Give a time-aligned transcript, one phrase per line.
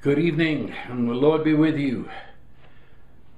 [0.00, 2.08] Good evening, and the Lord be with you.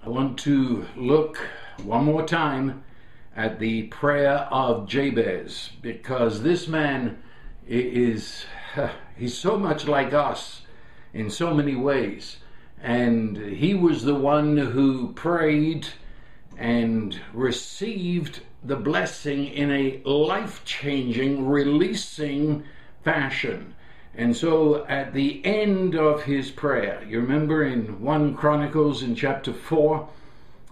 [0.05, 1.39] I want to look
[1.83, 2.85] one more time
[3.35, 7.17] at the prayer of Jabez because this man
[7.67, 8.45] is
[9.17, 10.61] he's so much like us
[11.15, 12.37] in so many ways
[12.83, 15.89] and he was the one who prayed
[16.59, 22.65] and received the blessing in a life-changing releasing
[23.03, 23.75] fashion
[24.15, 29.53] and so at the end of his prayer, you remember in 1 Chronicles in chapter
[29.53, 30.09] 4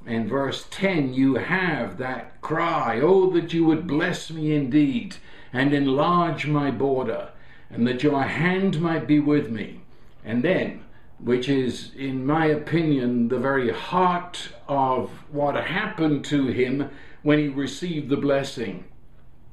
[0.06, 5.16] and verse 10, you have that cry, Oh, that you would bless me indeed
[5.52, 7.30] and enlarge my border,
[7.70, 9.80] and that your hand might be with me.
[10.24, 10.84] And then,
[11.18, 16.90] which is, in my opinion, the very heart of what happened to him
[17.22, 18.84] when he received the blessing.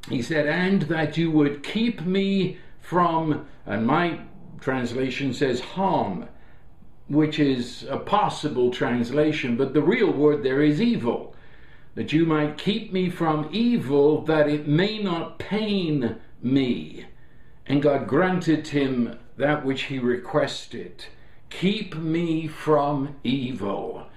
[0.10, 4.20] He said, And that you would keep me from, and my
[4.60, 6.28] translation says harm,
[7.08, 11.36] which is a possible translation, but the real word there is evil.
[11.96, 17.05] That you might keep me from evil, that it may not pain me.
[17.66, 21.05] And God granted him that which he requested.
[21.49, 24.08] Keep me from evil.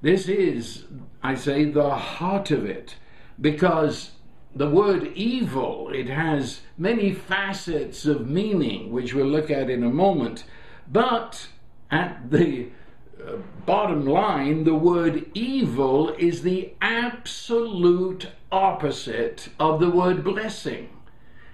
[0.00, 0.84] This is,
[1.22, 2.96] I say, the heart of it,
[3.40, 4.12] because
[4.54, 9.90] the word evil, it has many facets of meaning, which we'll look at in a
[9.90, 10.44] moment.
[10.90, 11.48] But
[11.90, 12.68] at the
[13.24, 20.90] uh, bottom line, the word evil is the absolute opposite of the word blessing.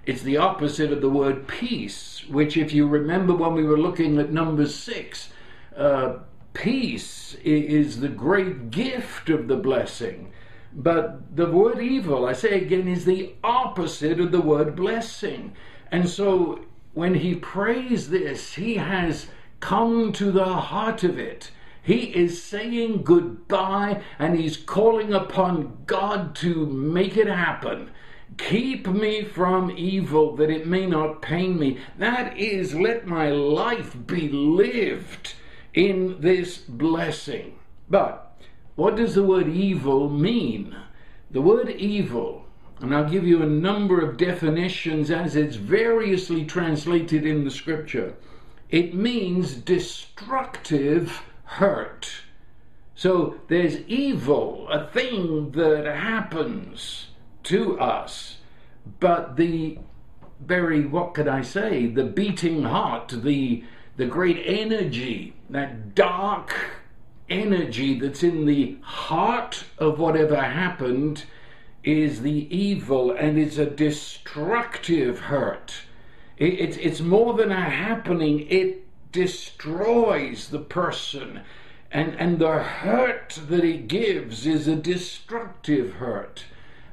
[0.07, 4.19] It's the opposite of the word peace, which, if you remember when we were looking
[4.19, 5.29] at number six,
[5.77, 6.15] uh,
[6.55, 10.33] peace is the great gift of the blessing.
[10.73, 15.55] But the word evil, I say again, is the opposite of the word blessing.
[15.91, 19.27] And so when he prays this, he has
[19.61, 21.51] come to the heart of it.
[21.83, 27.91] He is saying goodbye and he's calling upon God to make it happen.
[28.37, 31.79] Keep me from evil that it may not pain me.
[31.99, 35.35] That is, let my life be lived
[35.75, 37.59] in this blessing.
[37.89, 38.30] But
[38.81, 40.75] what does the word evil mean?
[41.31, 42.47] The word evil,
[42.81, 48.15] and I'll give you a number of definitions as it's variously translated in the scripture.
[48.71, 52.23] It means destructive hurt.
[52.95, 57.09] So there's evil, a thing that happens
[57.43, 58.39] to us,
[58.99, 59.79] but the
[60.41, 63.63] very, what could I say, the beating heart, the,
[63.99, 66.80] the great energy, that dark
[67.31, 71.25] energy that's in the heart of whatever happened
[71.83, 75.83] is the evil and it's a destructive hurt.
[76.37, 81.41] It, it's, it's more than a happening, it destroys the person.
[81.93, 86.45] And, and the hurt that it gives is a destructive hurt.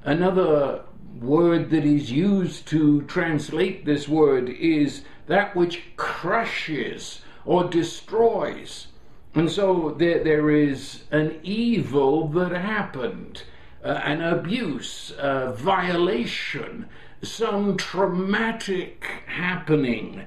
[0.03, 0.83] Another
[1.19, 8.87] word that is used to translate this word is that which crushes or destroys.
[9.35, 13.43] And so there, there is an evil that happened,
[13.83, 16.87] uh, an abuse, a violation,
[17.21, 20.23] some traumatic happening.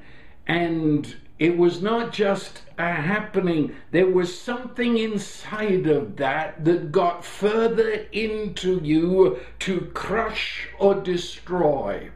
[0.46, 7.24] And it was not just a happening, there was something inside of that that got
[7.24, 12.10] further into you to crush or destroy.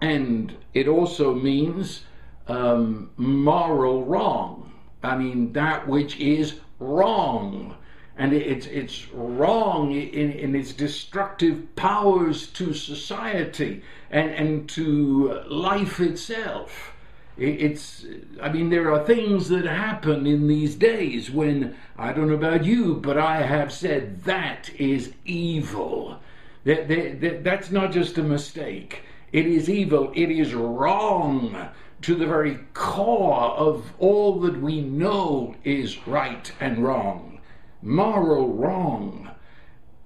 [0.00, 2.04] And it also means
[2.48, 4.59] um, moral wrong
[5.02, 7.76] I mean, that which is wrong.
[8.16, 16.00] And it's, it's wrong in, in its destructive powers to society and, and to life
[16.00, 16.92] itself.
[17.38, 18.04] It's,
[18.42, 22.66] I mean, there are things that happen in these days when, I don't know about
[22.66, 26.20] you, but I have said that is evil.
[26.64, 29.04] That, that, that's not just a mistake.
[29.32, 30.12] It is evil.
[30.14, 31.70] It is wrong
[32.02, 37.40] to the very core of all that we know is right and wrong,
[37.82, 39.30] moral wrong.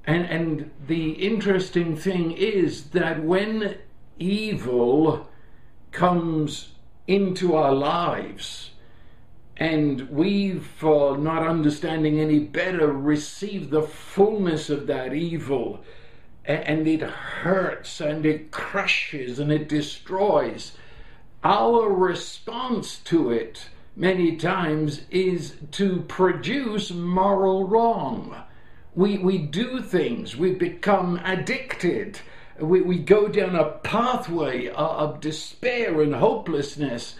[0.06, 3.76] And, and the interesting thing is that when
[4.19, 5.29] evil
[5.93, 6.73] comes
[7.06, 8.70] into our lives,
[9.56, 15.85] and we, for not understanding any better, receive the fullness of that evil,
[16.44, 20.76] and it hurts and it crushes and it destroys
[21.44, 28.43] our response to it many times is to produce moral wrong.
[28.94, 32.20] We, we do things, we become addicted,
[32.58, 37.17] we, we go down a pathway of despair and hopelessness,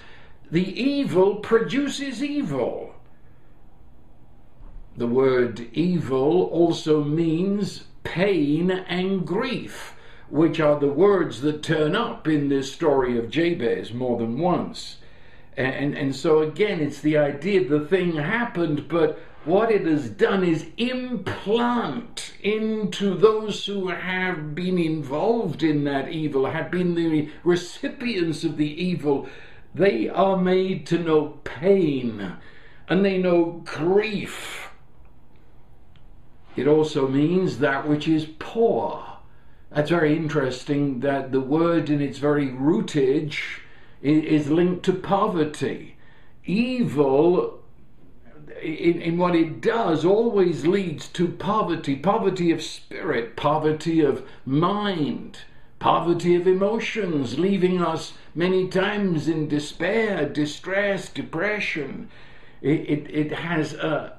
[0.50, 2.94] the evil produces evil.
[4.96, 9.94] The word evil also means pain and grief,
[10.28, 14.96] which are the words that turn up in this story of Jabez more than once.
[15.56, 20.42] And, and so again, it's the idea the thing happened, but what it has done
[20.42, 28.42] is implant into those who have been involved in that evil, have been the recipients
[28.42, 29.28] of the evil,
[29.74, 32.36] they are made to know pain
[32.88, 34.70] and they know grief.
[36.56, 39.13] It also means that which is poor.
[39.74, 43.60] That's very interesting that the word in its very rootage
[44.00, 45.96] is linked to poverty.
[46.44, 47.60] Evil
[48.62, 55.38] in, in what it does always leads to poverty poverty of spirit, poverty of mind,
[55.80, 62.08] poverty of emotions, leaving us many times in despair, distress, depression.
[62.62, 64.18] It, it, it has a,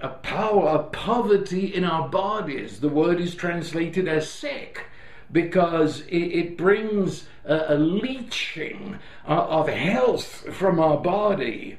[0.00, 2.80] a power, a poverty in our bodies.
[2.80, 4.86] The word is translated as sick
[5.32, 11.78] because it, it brings a, a leaching uh, of health from our body.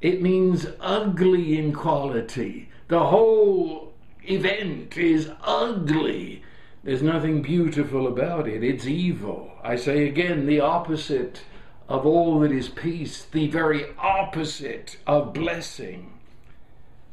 [0.00, 2.68] It means ugly in quality.
[2.88, 3.92] The whole
[4.24, 6.42] event is ugly.
[6.82, 8.64] There's nothing beautiful about it.
[8.64, 9.52] It's evil.
[9.62, 11.42] I say again, the opposite
[11.88, 16.12] of all that is peace, the very opposite of blessing.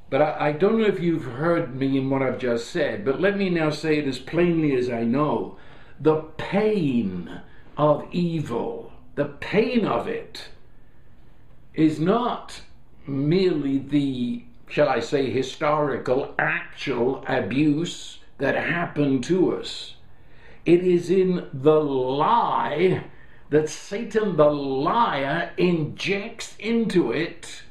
[0.10, 3.20] But I, I, don't know if you've heard me in what I've just said, but
[3.20, 5.58] let me now say it as plainly as I know.
[6.00, 7.42] The pain
[7.76, 10.50] of evil, the pain of it,
[11.74, 12.62] is not
[13.08, 19.96] merely the, shall I say, historical, actual abuse that happened to us.
[20.66, 23.06] It is in the lie
[23.50, 27.64] that Satan, the liar, injects into it,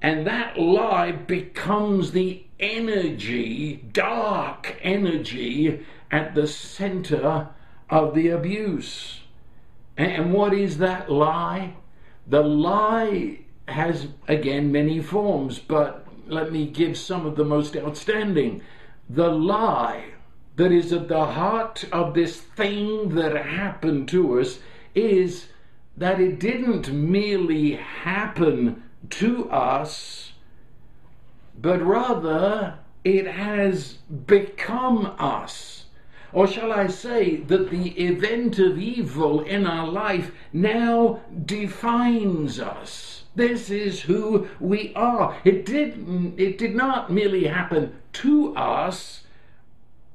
[0.00, 7.48] and that lie becomes the energy, dark energy, at the center
[7.90, 9.20] of the abuse.
[9.96, 11.74] And what is that lie?
[12.26, 18.62] The lie has again many forms, but let me give some of the most outstanding.
[19.08, 20.12] The lie
[20.56, 24.58] that is at the heart of this thing that happened to us
[24.94, 25.48] is
[25.96, 30.32] that it didn't merely happen to us,
[31.58, 33.94] but rather it has
[34.26, 35.84] become us.
[36.32, 43.24] Or shall I say that the event of evil in our life now defines us?
[43.34, 45.36] This is who we are.
[45.44, 49.24] It did, it did not merely happen to us,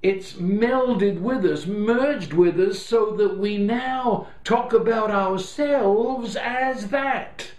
[0.01, 6.87] it's melded with us, merged with us, so that we now talk about ourselves as
[6.89, 7.51] that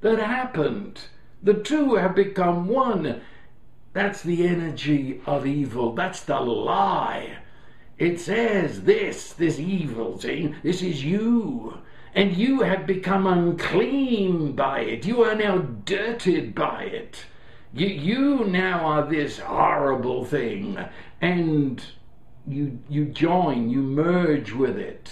[0.00, 1.00] that happened.
[1.42, 3.20] The two have become one.
[3.92, 5.94] That's the energy of evil.
[5.94, 7.38] That's the lie.
[7.98, 11.78] It says this, this evil thing, this is you
[12.14, 15.04] and you have become unclean by it.
[15.04, 17.26] You are now dirted by it.
[17.72, 20.78] You, you now are this horrible thing,
[21.20, 21.82] and
[22.46, 25.10] you, you join, you merge with it.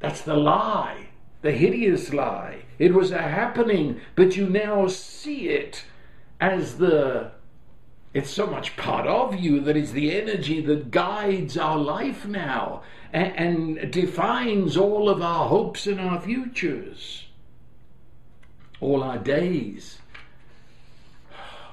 [0.00, 1.10] That's the lie,
[1.42, 2.62] the hideous lie.
[2.80, 5.84] It was a happening, but you now see it
[6.40, 7.30] as the
[8.12, 12.82] it's so much part of you that is the energy that guides our life now
[13.12, 17.26] and, and defines all of our hopes and our futures,
[18.80, 19.98] all our days,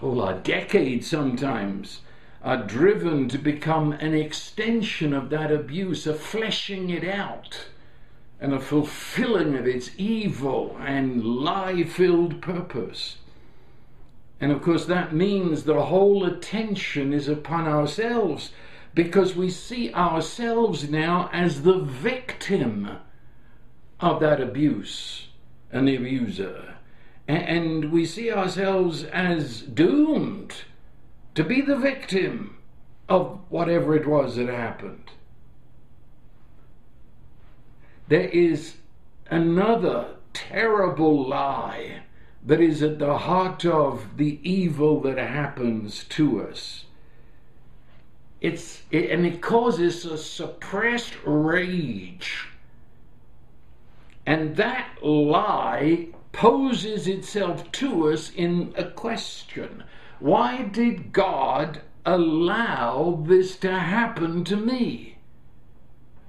[0.01, 2.01] all our decades sometimes
[2.43, 7.67] are driven to become an extension of that abuse, a fleshing it out
[8.39, 13.17] and a fulfilling of its evil and lie filled purpose.
[14.39, 18.51] And of course, that means the whole attention is upon ourselves
[18.93, 22.97] because we see ourselves now as the victim
[23.99, 25.27] of that abuse
[25.71, 26.75] and the abuser.
[27.27, 30.53] And we see ourselves as doomed
[31.35, 32.57] to be the victim
[33.09, 35.11] of whatever it was that happened.
[38.07, 38.77] There is
[39.29, 42.03] another terrible lie
[42.45, 46.85] that is at the heart of the evil that happens to us.
[48.39, 52.47] It's it, and it causes a suppressed rage.
[54.25, 59.83] And that lie poses itself to us in a question.
[60.19, 65.16] Why did God allow this to happen to me?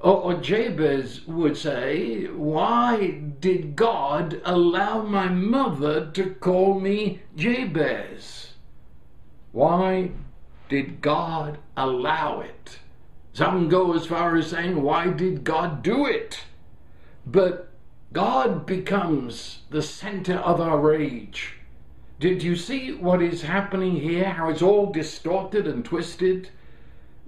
[0.00, 8.52] Or, or Jabez would say, Why did God allow my mother to call me Jabez?
[9.52, 10.12] Why
[10.68, 12.78] did God allow it?
[13.32, 16.44] Some go as far as saying, Why did God do it?
[17.26, 17.68] But
[18.12, 21.54] God becomes the center of our rage.
[22.20, 24.30] Did you see what is happening here?
[24.30, 26.50] How it's all distorted and twisted?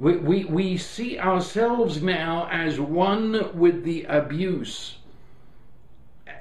[0.01, 4.97] We, we, we see ourselves now as one with the abuse.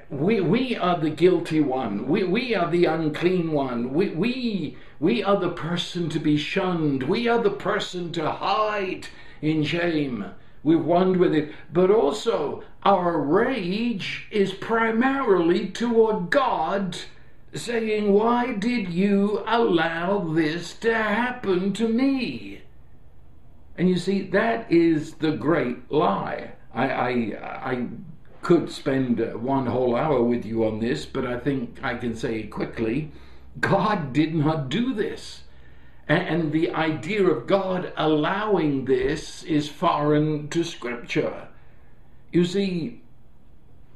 [0.08, 2.08] We, we are the guilty one.
[2.08, 3.92] We, we are the unclean one.
[3.92, 7.02] We, we, we are the person to be shunned.
[7.02, 9.08] We are the person to hide
[9.42, 10.24] in shame.
[10.62, 11.52] We've won with it.
[11.70, 16.96] But also, our rage is primarily toward God,
[17.52, 22.62] saying, Why did you allow this to happen to me?
[23.80, 26.50] And you see, that is the great lie.
[26.74, 27.10] I, I,
[27.70, 27.86] I
[28.42, 32.14] could spend uh, one whole hour with you on this, but I think I can
[32.14, 33.10] say quickly
[33.58, 35.44] God did not do this.
[36.06, 41.48] And the idea of God allowing this is foreign to Scripture.
[42.32, 43.00] You see,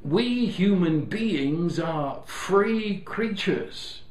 [0.01, 4.01] we human beings are free creatures.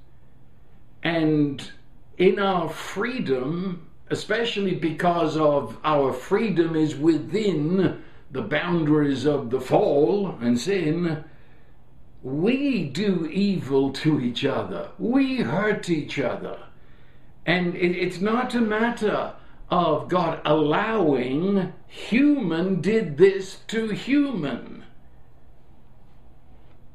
[1.03, 1.73] And
[2.17, 10.37] in our freedom, especially because of our freedom is within the boundaries of the fall
[10.41, 11.25] and sin,
[12.23, 14.89] we do evil to each other.
[14.99, 16.59] We hurt each other.
[17.47, 19.35] And it, it's not a matter
[19.71, 24.85] of God allowing human did this to human.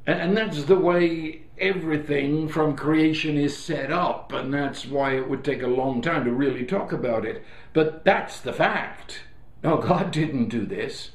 [0.05, 5.29] And, and that's the way everything from creation is set up, and that's why it
[5.29, 7.43] would take a long time to really talk about it.
[7.73, 9.21] But that's the fact.
[9.63, 11.11] No, God didn't do this.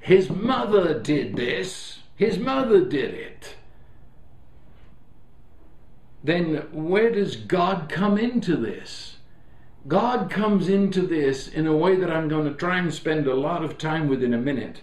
[0.00, 2.00] His mother did this.
[2.14, 3.56] His mother did it
[6.26, 9.16] then where does God come into this?
[9.86, 13.34] God comes into this in a way that I'm going to try and spend a
[13.34, 14.80] lot of time with in a minute.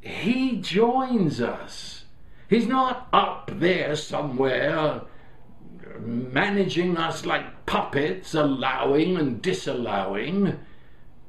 [0.00, 1.93] He joins us.
[2.54, 5.00] He's not up there somewhere
[5.98, 10.60] managing us like puppets, allowing and disallowing.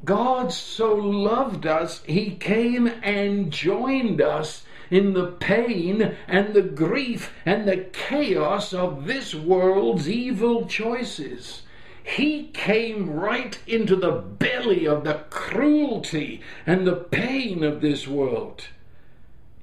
[0.03, 7.33] God so loved us, He came and joined us in the pain and the grief
[7.43, 11.63] and the chaos of this world's evil choices.
[12.03, 18.67] He came right into the belly of the cruelty and the pain of this world.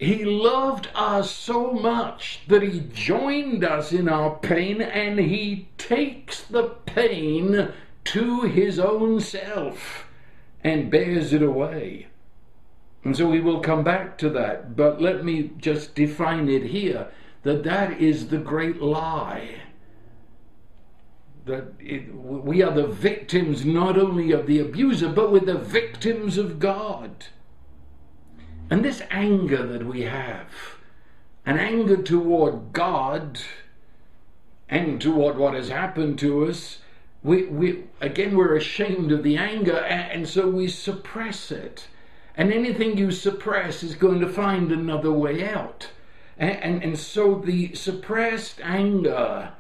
[0.02, 6.42] He loved us so much that he joined us in our pain and he takes
[6.42, 7.72] the pain
[8.06, 10.08] to his own self
[10.64, 12.08] and bears it away.
[13.04, 17.06] And so we will come back to that, but let me just define it here
[17.44, 19.60] that that is the great lie.
[21.44, 26.38] That it, we are the victims not only of the abuser, but we're the victims
[26.38, 27.26] of God.
[28.70, 30.76] And this anger that we have,
[31.44, 33.40] an anger toward God
[34.68, 36.78] and toward what has happened to us,
[37.22, 41.86] we, we again we're ashamed of the anger and, and so we suppress it
[42.36, 45.90] and anything you suppress is going to find another way out.
[46.38, 49.52] And, and, and so the suppressed anger,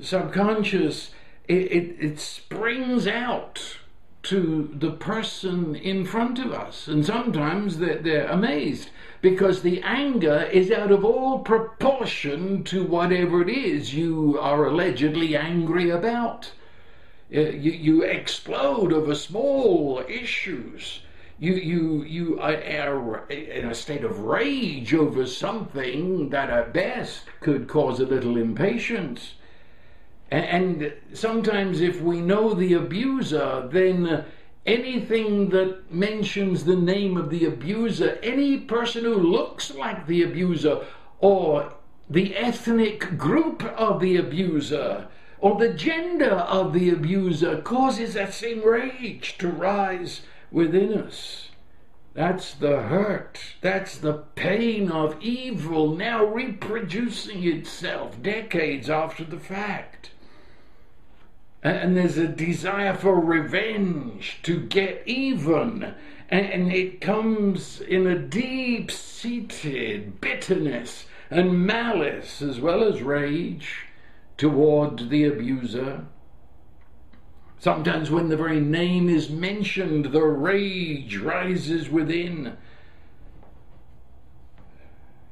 [0.00, 1.10] subconscious,
[1.46, 3.78] it, it, it springs out
[4.24, 6.88] to the person in front of us.
[6.88, 13.42] And sometimes they're, they're amazed because the anger is out of all proportion to whatever
[13.42, 16.52] it is you are allegedly angry about.
[17.34, 21.00] Uh, you, you explode over small issues
[21.40, 27.68] you you you are in a state of rage over something that at best could
[27.68, 29.34] cause a little impatience
[30.30, 34.24] and sometimes if we know the abuser then
[34.66, 40.84] anything that mentions the name of the abuser any person who looks like the abuser
[41.20, 41.72] or
[42.10, 45.08] the ethnic group of the abuser
[45.40, 51.50] or the gender of the abuser causes that same rage to rise within us.
[52.14, 53.38] That's the hurt.
[53.60, 60.10] That's the pain of evil now reproducing itself decades after the fact.
[61.68, 65.94] And there's a desire for revenge to get even.
[66.30, 73.86] And it comes in a deep seated bitterness and malice as well as rage
[74.38, 76.06] toward the abuser.
[77.58, 82.56] Sometimes, when the very name is mentioned, the rage rises within.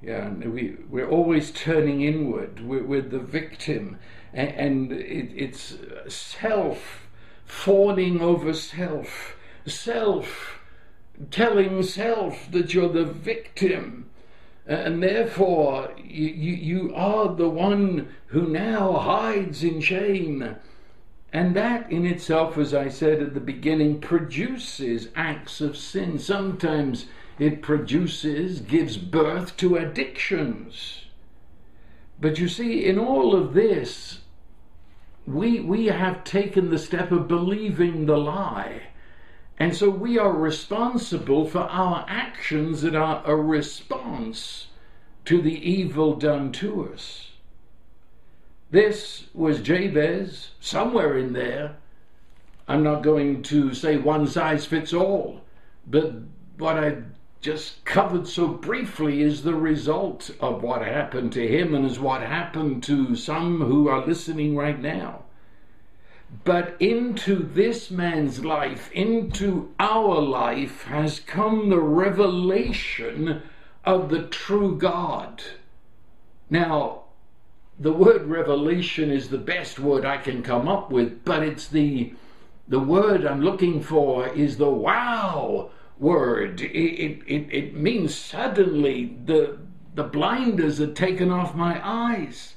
[0.02, 2.60] Yeah, we, we're always turning inward.
[2.60, 3.98] We're, we're the victim,
[4.32, 5.76] and, and it, it's
[6.08, 7.08] self
[7.44, 10.60] fawning over self, self
[11.30, 14.10] telling self that you're the victim.
[14.66, 20.56] And therefore, you, you, you are the one who now hides in shame.
[21.32, 26.18] And that in itself, as I said at the beginning, produces acts of sin.
[26.18, 27.06] Sometimes
[27.38, 31.04] it produces, gives birth to addictions.
[32.20, 34.20] But you see, in all of this,
[35.26, 38.82] we, we have taken the step of believing the lie.
[39.58, 44.68] And so we are responsible for our actions that are a response
[45.24, 47.32] to the evil done to us.
[48.70, 51.76] This was Jabez, somewhere in there.
[52.68, 55.42] I'm not going to say one size fits all,
[55.86, 56.14] but
[56.58, 57.04] what I've
[57.46, 62.20] just covered so briefly is the result of what happened to him and is what
[62.20, 65.22] happened to some who are listening right now.
[66.42, 73.42] But into this man's life, into our life, has come the revelation
[73.84, 75.40] of the true God.
[76.50, 77.04] Now,
[77.78, 82.12] the word revelation is the best word I can come up with, but it's the
[82.66, 86.60] the word I'm looking for is the wow word.
[86.60, 89.58] It, it, it, means suddenly the
[89.94, 92.54] the blinders are taken off my eyes.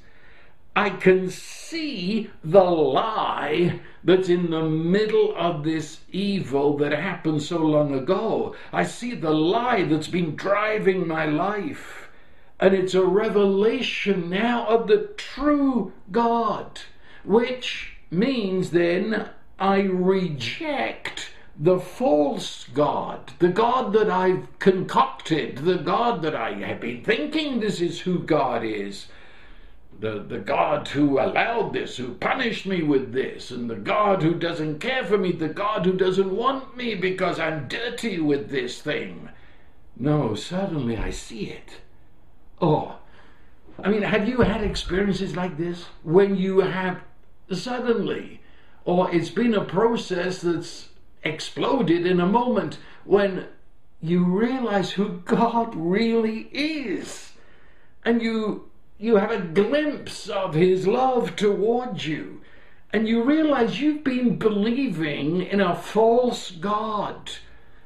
[0.76, 7.58] I can see the lie that's in the middle of this evil that happened so
[7.58, 8.54] long ago.
[8.72, 12.08] I see the lie that's been driving my life.
[12.60, 16.80] And it's a revelation now of the true God,
[17.24, 21.29] which means then I reject
[21.62, 27.60] the false God, the God that I've concocted, the God that I have been thinking
[27.60, 29.08] this is who God is
[30.00, 34.34] the, the God who allowed this, who punished me with this, and the God who
[34.34, 38.80] doesn't care for me, the God who doesn't want me because I'm dirty with this
[38.80, 39.28] thing.
[39.96, 41.80] No, suddenly I see it.
[42.60, 42.96] Oh,
[43.82, 47.00] I mean, have you had experiences like this when you have
[47.52, 48.40] suddenly,
[48.84, 50.89] or it's been a process that's
[51.22, 53.46] exploded in a moment when
[54.00, 57.32] you realize who God really is,
[58.04, 62.42] and you you have a glimpse of his love towards you,
[62.92, 67.30] and you realize you've been believing in a false God,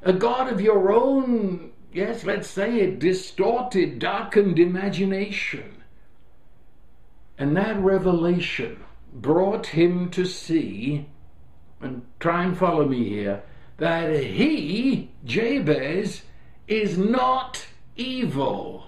[0.01, 5.83] a God of your own, yes, let's say it, distorted, darkened imagination.
[7.37, 11.07] And that revelation brought him to see,
[11.85, 13.43] and try and follow me here,
[13.77, 16.23] that he, Jabez,
[16.67, 18.85] is not evil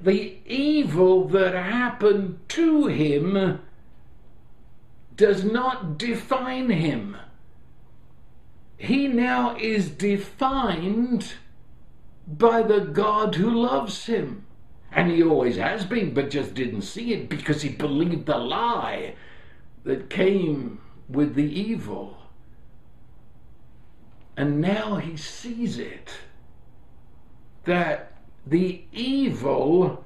[0.00, 3.60] the evil that happened to him
[5.16, 7.16] does not define him.
[8.76, 11.34] He now is defined
[12.26, 14.46] by the God who loves him.
[14.90, 19.14] And he always has been, but just didn't see it because he believed the lie
[19.84, 22.18] that came with the evil.
[24.36, 26.10] And now he sees it
[27.64, 28.12] that
[28.46, 30.04] the evil,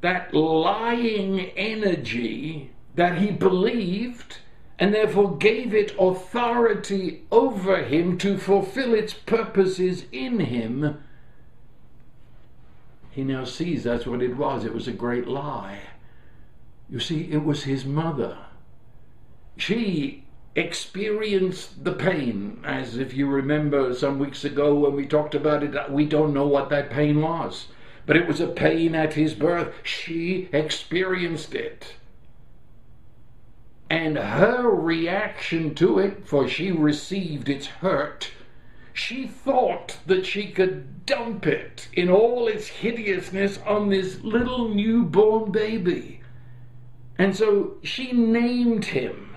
[0.00, 4.38] that lying energy that he believed
[4.78, 11.02] and therefore gave it authority over him to fulfill its purposes in him,
[13.10, 14.64] he now sees that's what it was.
[14.64, 15.78] It was a great lie.
[16.88, 18.36] You see, it was his mother.
[19.56, 20.24] She
[20.56, 25.90] experienced the pain, as if you remember some weeks ago when we talked about it,
[25.90, 27.68] we don't know what that pain was.
[28.06, 29.72] But it was a pain at his birth.
[29.82, 31.94] She experienced it.
[33.88, 38.30] And her reaction to it, for she received its hurt,
[38.92, 45.50] she thought that she could dump it in all its hideousness on this little newborn
[45.50, 46.20] baby.
[47.18, 49.33] And so she named him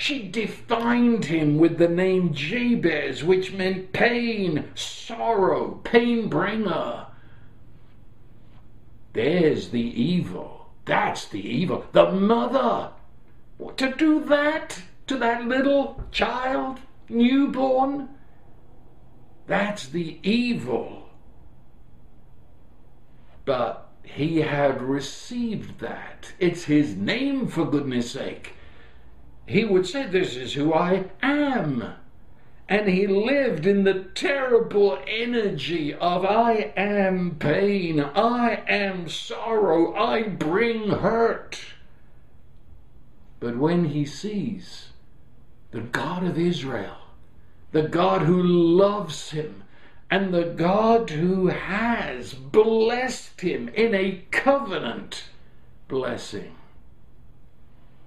[0.00, 7.06] she defined him with the name Jabez, which meant pain, sorrow, pain bringer.
[9.12, 10.70] There's the evil.
[10.86, 11.84] That's the evil.
[11.92, 12.92] The mother.
[13.76, 18.08] To do that to that little child, newborn,
[19.46, 21.10] that's the evil.
[23.44, 26.32] But he had received that.
[26.38, 28.54] It's his name, for goodness sake.
[29.50, 31.94] He would say, This is who I am.
[32.68, 40.22] And he lived in the terrible energy of I am pain, I am sorrow, I
[40.22, 41.60] bring hurt.
[43.40, 44.90] But when he sees
[45.72, 46.98] the God of Israel,
[47.72, 49.64] the God who loves him,
[50.08, 55.24] and the God who has blessed him in a covenant
[55.88, 56.54] blessing,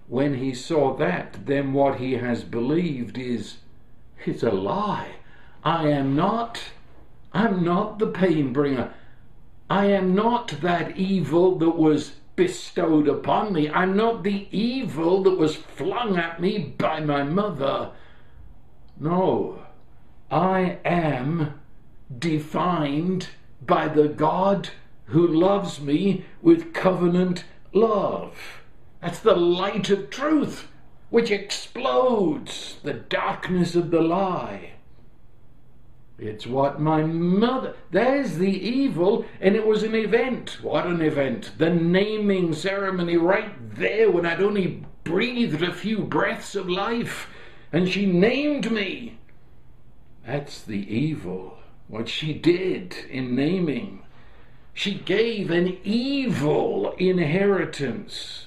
[0.07, 3.57] when he saw that, then what he has believed is
[4.25, 5.15] it's a lie.
[5.63, 6.61] I am not
[7.33, 8.93] I'm not the pain bringer.
[9.69, 13.69] I am not that evil that was bestowed upon me.
[13.69, 17.91] I'm not the evil that was flung at me by my mother.
[18.99, 19.63] No,
[20.29, 21.59] I am
[22.19, 23.29] defined
[23.61, 24.69] by the God
[25.05, 28.62] who loves me with covenant love.
[29.03, 30.69] That's the light of truth
[31.09, 34.75] which explodes the darkness of the lie.
[36.17, 37.75] It's what my mother.
[37.91, 40.57] There's the evil, and it was an event.
[40.61, 41.51] What an event!
[41.57, 47.27] The naming ceremony right there when I'd only breathed a few breaths of life,
[47.73, 49.19] and she named me.
[50.25, 51.57] That's the evil.
[51.89, 54.03] What she did in naming.
[54.73, 58.45] She gave an evil inheritance.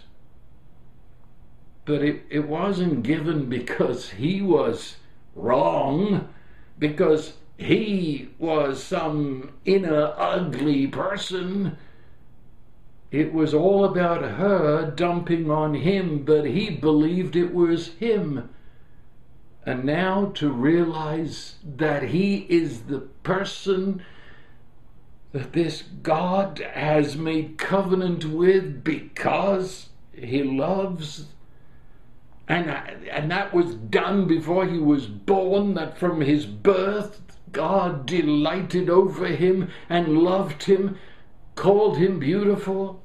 [1.86, 4.96] But it, it wasn't given because he was
[5.36, 6.28] wrong,
[6.78, 11.78] because he was some inner ugly person.
[13.12, 18.50] It was all about her dumping on him, but he believed it was him.
[19.64, 24.02] And now to realize that he is the person
[25.30, 31.26] that this God has made covenant with because he loves
[32.48, 37.20] and and that was done before he was born that from his birth
[37.56, 40.98] God delighted over him and loved him,
[41.54, 43.02] called him beautiful.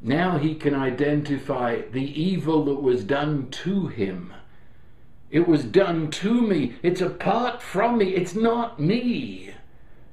[0.00, 4.32] Now he can identify the evil that was done to him.
[5.30, 6.76] It was done to me.
[6.82, 8.14] It's apart from me.
[8.14, 9.52] It's not me.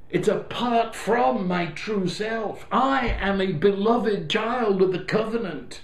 [0.10, 2.66] It's apart from my true self.
[2.74, 5.80] I am a beloved child of the covenant.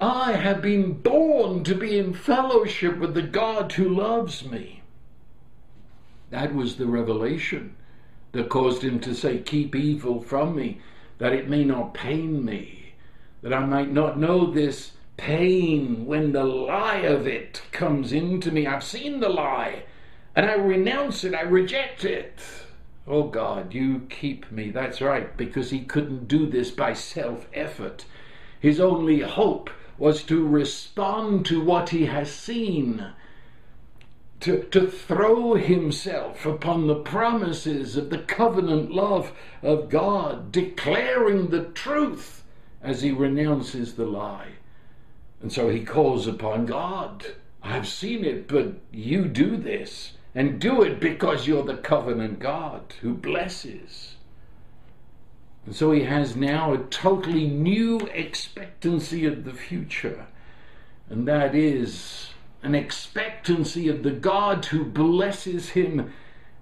[0.00, 4.82] I have been born to be in fellowship with the God who loves me.
[6.30, 7.76] That was the revelation
[8.32, 10.80] that caused him to say, Keep evil from me,
[11.18, 12.94] that it may not pain me,
[13.42, 18.66] that I might not know this pain when the lie of it comes into me.
[18.66, 19.82] I've seen the lie,
[20.34, 22.40] and I renounce it, I reject it.
[23.06, 24.70] Oh God, you keep me.
[24.70, 28.06] That's right, because he couldn't do this by self effort.
[28.60, 29.68] His only hope
[30.00, 33.12] was to respond to what he has seen
[34.40, 39.32] to, to throw himself upon the promises of the covenant love
[39.62, 42.42] of God, declaring the truth
[42.82, 44.52] as he renounces the lie.
[45.42, 47.26] And so he calls upon God.
[47.62, 50.14] I've seen it, but you do this.
[50.34, 54.14] And do it because you're the covenant God who blesses.
[55.66, 60.26] And so he has now a totally new expectancy of the future.
[61.08, 62.30] And that is
[62.62, 66.12] an expectancy of the God who blesses him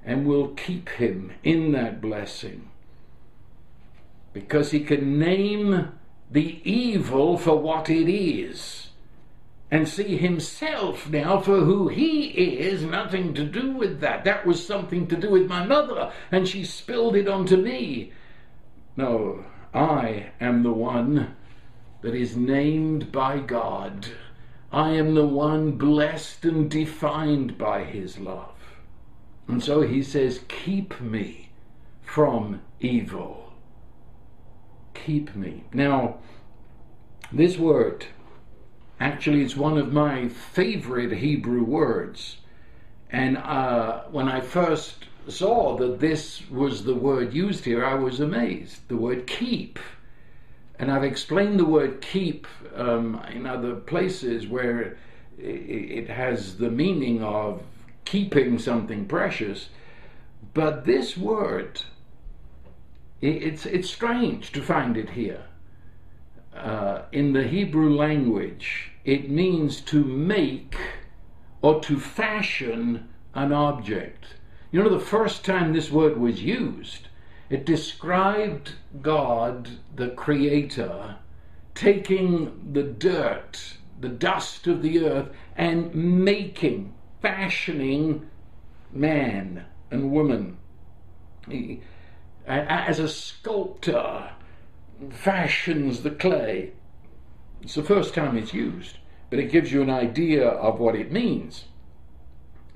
[0.04, 2.70] and will keep him in that blessing.
[4.32, 5.92] Because he can name
[6.30, 8.88] the evil for what it is
[9.70, 14.24] and see himself now for who he is, nothing to do with that.
[14.24, 18.12] That was something to do with my mother, and she spilled it onto me.
[18.98, 21.36] No, I am the one
[22.00, 24.08] that is named by God.
[24.72, 28.56] I am the one blessed and defined by his love.
[29.46, 31.50] And so he says, Keep me
[32.02, 33.52] from evil.
[34.94, 35.62] Keep me.
[35.72, 36.16] Now,
[37.30, 38.06] this word
[38.98, 42.38] actually is one of my favorite Hebrew words.
[43.10, 48.20] And uh, when I first saw that this was the word used here, I was
[48.20, 48.88] amazed.
[48.88, 49.78] The word keep.
[50.78, 54.96] And I've explained the word keep um, in other places where
[55.38, 57.62] it has the meaning of
[58.04, 59.68] keeping something precious.
[60.54, 61.82] But this word,
[63.20, 65.44] it's, it's strange to find it here.
[66.54, 70.76] Uh, in the Hebrew language, it means to make
[71.62, 74.26] or to fashion an object.
[74.70, 77.08] You know, the first time this word was used,
[77.48, 81.16] it described God, the Creator,
[81.74, 88.28] taking the dirt the dust of the earth and making, fashioning
[88.92, 90.56] man and woman.
[91.48, 91.80] He,
[92.46, 94.30] as a sculptor
[95.10, 96.72] fashions the clay.
[97.62, 98.98] It's the first time it's used,
[99.30, 101.64] but it gives you an idea of what it means.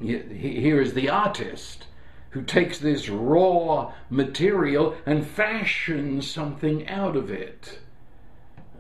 [0.03, 1.87] Here is the artist
[2.31, 7.79] who takes this raw material and fashions something out of it.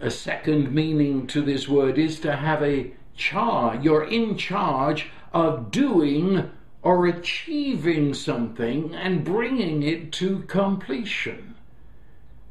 [0.01, 3.85] A second meaning to this word is to have a charge.
[3.85, 6.51] You're in charge of doing
[6.83, 11.55] or achieving something and bringing it to completion.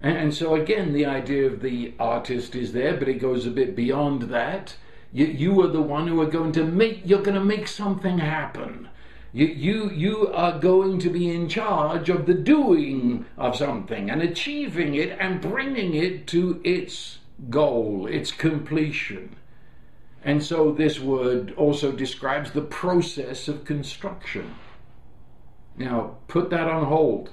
[0.03, 3.75] And, so, again, the idea of the artist is there, but it goes a bit
[3.75, 4.75] beyond that.
[5.13, 8.19] You, you are the one who are going to make, you're going to make something
[8.19, 8.89] happen.
[9.33, 14.21] You, you, you are going to be in charge of the doing of something and
[14.21, 17.19] achieving it and bringing it to its
[17.49, 19.35] goal, its completion.
[20.23, 24.55] And so this word also describes the process of construction.
[25.77, 27.31] Now, put that on hold.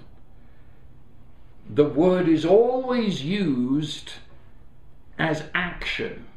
[1.68, 4.12] The word is always used
[5.18, 6.27] as action.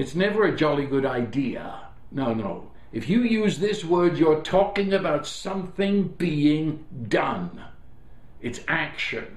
[0.00, 1.78] It's never a jolly good idea.
[2.10, 2.70] No, no.
[2.90, 7.62] If you use this word, you're talking about something being done.
[8.40, 9.36] It's action.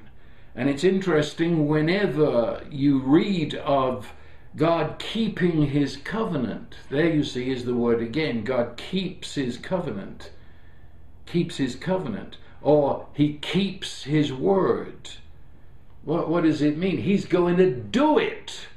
[0.56, 4.14] And it's interesting whenever you read of
[4.56, 6.76] God keeping his covenant.
[6.90, 8.46] There you see is the word again.
[8.46, 10.32] God keeps his covenant.
[11.26, 12.38] Keeps his covenant.
[12.62, 15.10] Or he keeps his word.
[16.06, 17.00] What, what does it mean?
[17.00, 18.68] He's going to do it.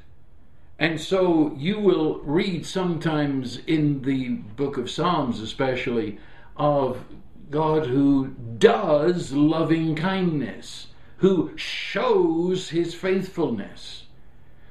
[0.79, 6.19] And so you will read sometimes in the book of Psalms, especially,
[6.55, 7.03] of
[7.49, 10.87] God who does loving kindness,
[11.17, 14.03] who shows his faithfulness.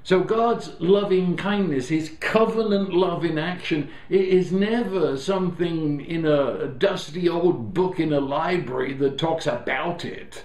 [0.05, 7.29] So God's loving kindness, his covenant love in action, is never something in a dusty
[7.29, 10.45] old book in a library that talks about it.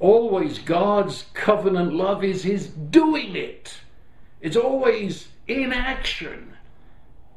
[0.00, 3.80] Always God's covenant love is his doing it.
[4.40, 6.52] It's always in action.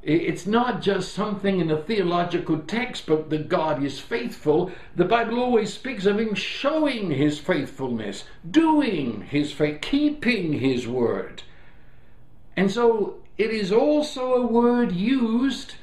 [0.02, 4.72] It's not just something in a theological textbook that God is faithful.
[4.96, 11.44] The Bible always speaks of Him showing His faithfulness, doing His faith, keeping His word.
[12.56, 15.76] And so it is also a word used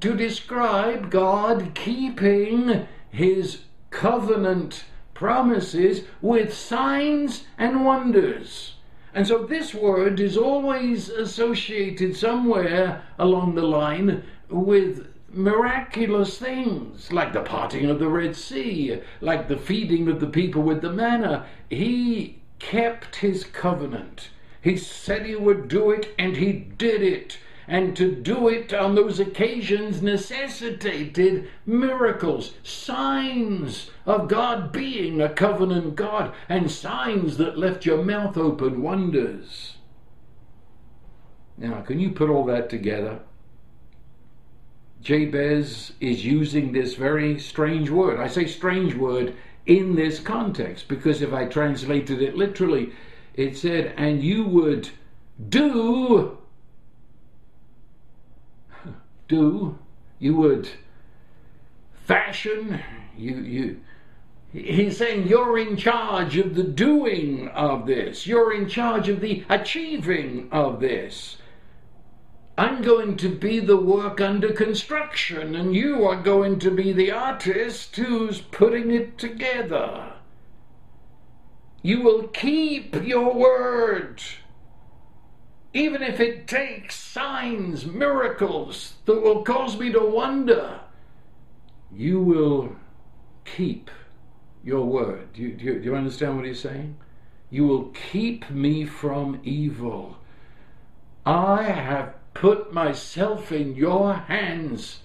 [0.00, 8.74] to describe God keeping His covenant promises with signs and wonders.
[9.14, 17.32] And so this word is always associated somewhere along the line with miraculous things, like
[17.32, 21.46] the parting of the Red Sea, like the feeding of the people with the manna.
[21.68, 24.30] He kept his covenant.
[24.62, 27.38] He said he would do it, and he did it
[27.72, 35.96] and to do it on those occasions necessitated miracles, signs of God being a covenant
[35.96, 39.78] God, and signs that left your mouth open, wonders.
[41.56, 43.20] Now, can you put all that together?
[45.00, 48.20] Jabez is using this very strange word.
[48.20, 52.92] I say strange word in this context because if I translated it literally,
[53.32, 54.90] it said, and you would
[55.48, 56.36] do
[59.32, 59.78] do,
[60.18, 60.68] you would
[62.04, 62.80] fashion,
[63.16, 63.80] you, you,
[64.52, 69.44] he's saying you're in charge of the doing of this, you're in charge of the
[69.48, 71.38] achieving of this.
[72.58, 77.10] I'm going to be the work under construction, and you are going to be the
[77.10, 80.12] artist who's putting it together.
[81.80, 84.22] You will keep your word
[85.74, 90.80] even if it takes signs, miracles that will cause me to wonder,
[91.90, 92.76] you will
[93.44, 93.90] keep
[94.62, 95.32] your word.
[95.32, 96.96] Do you, do you, do you understand what he's saying?
[97.50, 100.18] You will keep me from evil.
[101.24, 105.00] I have put myself in your hands,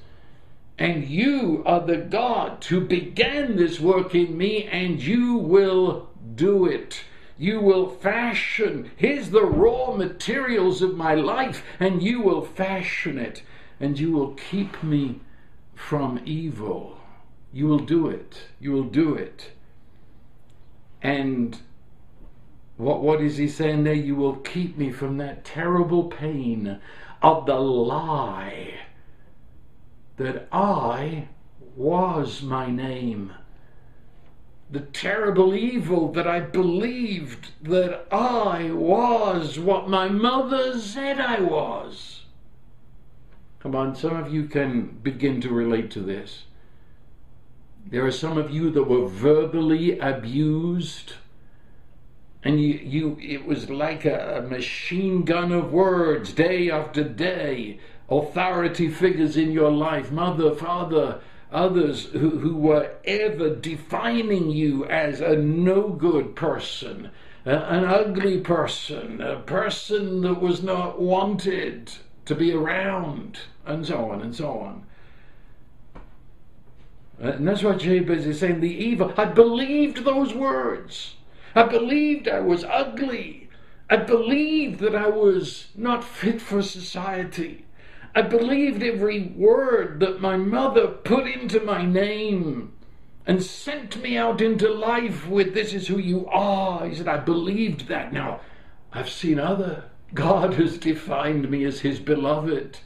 [0.77, 6.65] and you are the God who began this work in me, and you will do
[6.65, 7.03] it.
[7.37, 8.91] You will fashion.
[8.95, 13.43] Here's the raw materials of my life, and you will fashion it,
[13.79, 15.19] and you will keep me
[15.75, 16.97] from evil.
[17.53, 18.47] You will do it.
[18.59, 19.51] You will do it.
[21.01, 21.59] And
[22.77, 23.93] what, what is he saying there?
[23.93, 26.79] You will keep me from that terrible pain
[27.21, 28.73] of the lie
[30.17, 31.27] that I
[31.75, 33.33] was my name
[34.69, 42.23] the terrible evil that I believed that I was what my mother said I was.
[43.59, 46.43] Come on, some of you can begin to relate to this.
[47.89, 51.13] There are some of you that were verbally abused,
[52.43, 57.79] and you, you it was like a, a machine gun of words day after day.
[58.09, 65.21] Authority figures in your life, mother, father, others who, who were ever defining you as
[65.21, 67.09] a no good person,
[67.45, 71.91] an ugly person, a person that was not wanted
[72.25, 74.83] to be around, and so on and so on.
[77.23, 78.59] Uh, and that's what Jabez is saying.
[78.59, 79.13] The evil.
[79.17, 81.15] I believed those words.
[81.55, 83.49] I believed I was ugly.
[83.89, 87.65] I believed that I was not fit for society.
[88.17, 92.73] I believed every word that my mother put into my name
[93.27, 96.87] and sent me out into life with this is who you are.
[96.87, 98.11] He said, I believed that.
[98.11, 98.39] Now,
[98.91, 99.91] I've seen other.
[100.15, 102.79] God has defined me as his beloved.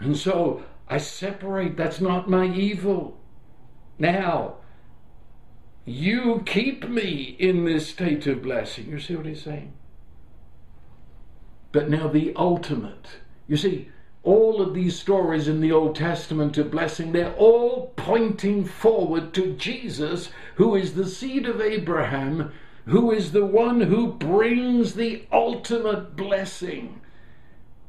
[0.00, 1.76] And so I separate.
[1.76, 3.20] That's not my evil.
[4.00, 4.56] Now,
[5.84, 8.88] you keep me in this state of blessing.
[8.88, 9.74] You see what he's saying?
[11.70, 13.06] But now the ultimate.
[13.46, 13.90] You see,
[14.26, 19.54] all of these stories in the Old Testament of blessing, they're all pointing forward to
[19.54, 22.52] Jesus, who is the seed of Abraham,
[22.86, 27.00] who is the one who brings the ultimate blessing.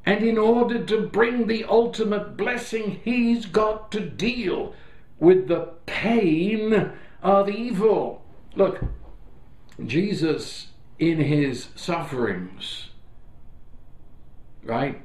[0.05, 4.75] And in order to bring the ultimate blessing, he's got to deal
[5.19, 6.91] with the pain
[7.23, 8.21] of evil.
[8.55, 8.83] Look,
[9.83, 10.67] Jesus
[10.99, 12.89] in his sufferings,
[14.63, 15.01] right?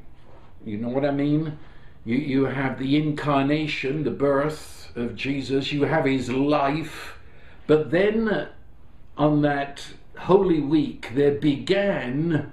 [0.64, 1.59] You know what I mean?
[2.05, 7.18] You, you have the incarnation, the birth of Jesus, you have his life,
[7.66, 8.48] but then
[9.16, 9.87] on that
[10.18, 12.53] Holy Week there began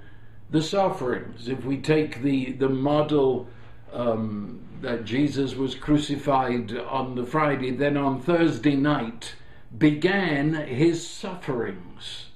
[0.50, 1.48] the sufferings.
[1.48, 3.48] If we take the, the model
[3.92, 9.34] um, that Jesus was crucified on the Friday, then on Thursday night
[9.76, 12.26] began his sufferings.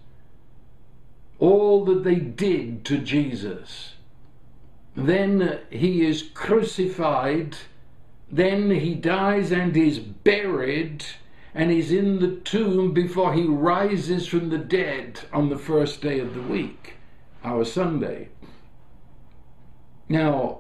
[1.39, 3.94] All that they did to Jesus
[4.97, 7.57] then he is crucified,
[8.31, 11.05] then he dies and is buried,
[11.55, 16.19] and is in the tomb before he rises from the dead on the first day
[16.21, 16.95] of the week,
[17.45, 18.29] our Sunday.
[20.09, 20.59] Now,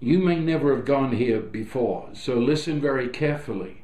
[0.00, 3.82] you may never have gone here before, so listen very carefully.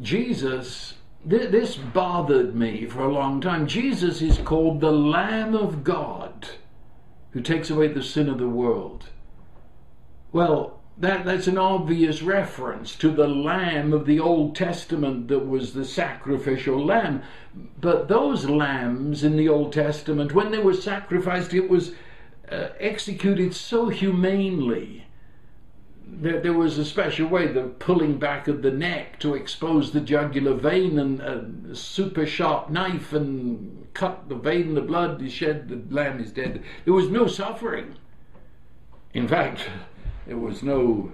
[0.00, 0.94] Jesus,
[1.28, 3.66] th- this bothered me for a long time.
[3.66, 6.48] Jesus is called the Lamb of God
[7.32, 9.06] who takes away the sin of the world.
[10.32, 15.72] Well, that, that's an obvious reference to the lamb of the Old Testament that was
[15.72, 17.22] the sacrificial lamb.
[17.80, 21.92] But those lambs in the Old Testament, when they were sacrificed, it was
[22.50, 25.06] uh, executed so humanely
[26.12, 30.00] there, there, was a special way, the pulling back of the neck to expose the
[30.00, 35.68] jugular vein and a super sharp knife and cut the vein, the blood is shed,
[35.68, 36.62] the lamb is dead.
[36.84, 37.96] There was no suffering.
[39.14, 39.68] In fact,
[40.26, 41.12] there was no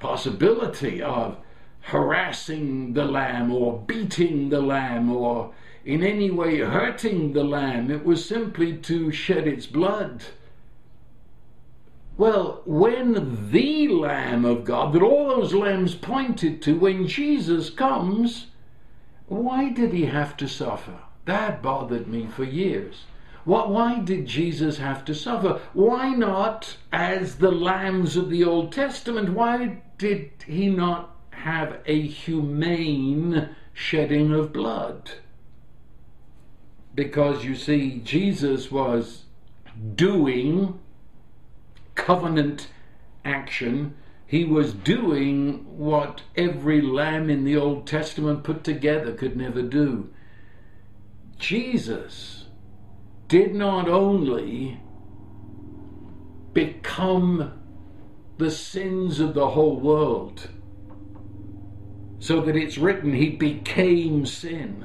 [0.00, 1.38] possibility of
[1.80, 5.52] harassing the lamb or beating the lamb or
[5.84, 7.90] in any way hurting the lamb.
[7.90, 10.24] It was simply to shed its blood
[12.16, 18.46] well, when the Lamb of God, that all those lambs pointed to, when Jesus comes,
[19.26, 21.00] why did he have to suffer?
[21.26, 23.04] That bothered me for years.
[23.44, 25.60] What, Why did Jesus have to suffer?
[25.72, 29.34] Why not as the lambs of the Old Testament?
[29.34, 35.12] Why did he not have a humane shedding of blood?
[36.92, 39.26] Because you see, Jesus was
[39.94, 40.80] doing
[41.96, 42.68] covenant
[43.24, 43.96] action.
[44.26, 50.10] He was doing what every lamb in the Old Testament put together could never do.
[51.38, 52.46] Jesus
[53.28, 54.80] did not only
[56.52, 57.52] become
[58.38, 60.48] the sins of the whole world,
[62.18, 64.84] so that it's written he became sin,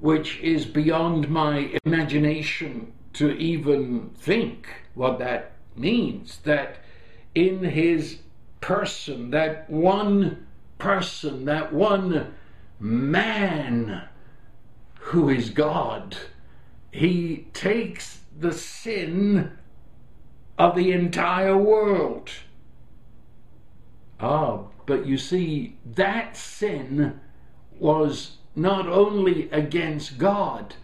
[0.00, 6.78] which is beyond my imagination to even think what that means that
[7.34, 8.18] in his
[8.60, 10.46] person, that one
[10.78, 12.34] person, that one
[12.80, 14.02] man
[14.94, 16.16] who is God,
[16.90, 19.52] he takes the sin
[20.58, 22.30] of the entire world.
[24.20, 27.20] Ah, but you see, that sin
[27.78, 30.74] was not only against God,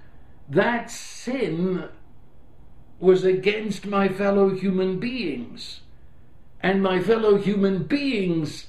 [0.48, 1.88] that sin
[2.98, 5.80] was against my fellow human beings.
[6.62, 8.68] and my fellow human beings,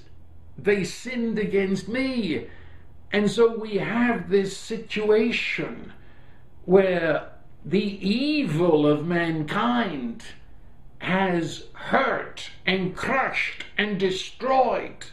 [0.57, 2.45] they sinned against me.
[3.13, 5.93] And so we have this situation
[6.65, 7.29] where
[7.63, 10.23] the evil of mankind
[10.97, 15.05] has hurt and crushed and destroyed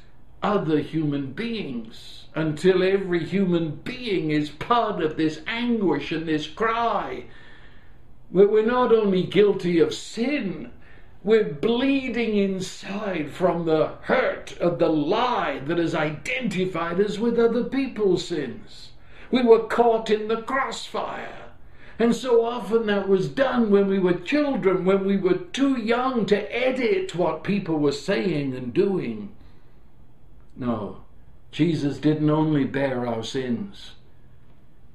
[0.42, 7.24] other human beings until every human being is part of this anguish and this cry.
[8.32, 10.70] We're not only guilty of sin,
[11.22, 17.62] we're bleeding inside from the hurt of the lie that has identified us with other
[17.62, 18.92] people's sins.
[19.30, 21.50] We were caught in the crossfire.
[21.98, 26.24] And so often that was done when we were children, when we were too young
[26.26, 29.30] to edit what people were saying and doing.
[30.56, 31.02] No,
[31.50, 33.92] Jesus didn't only bear our sins,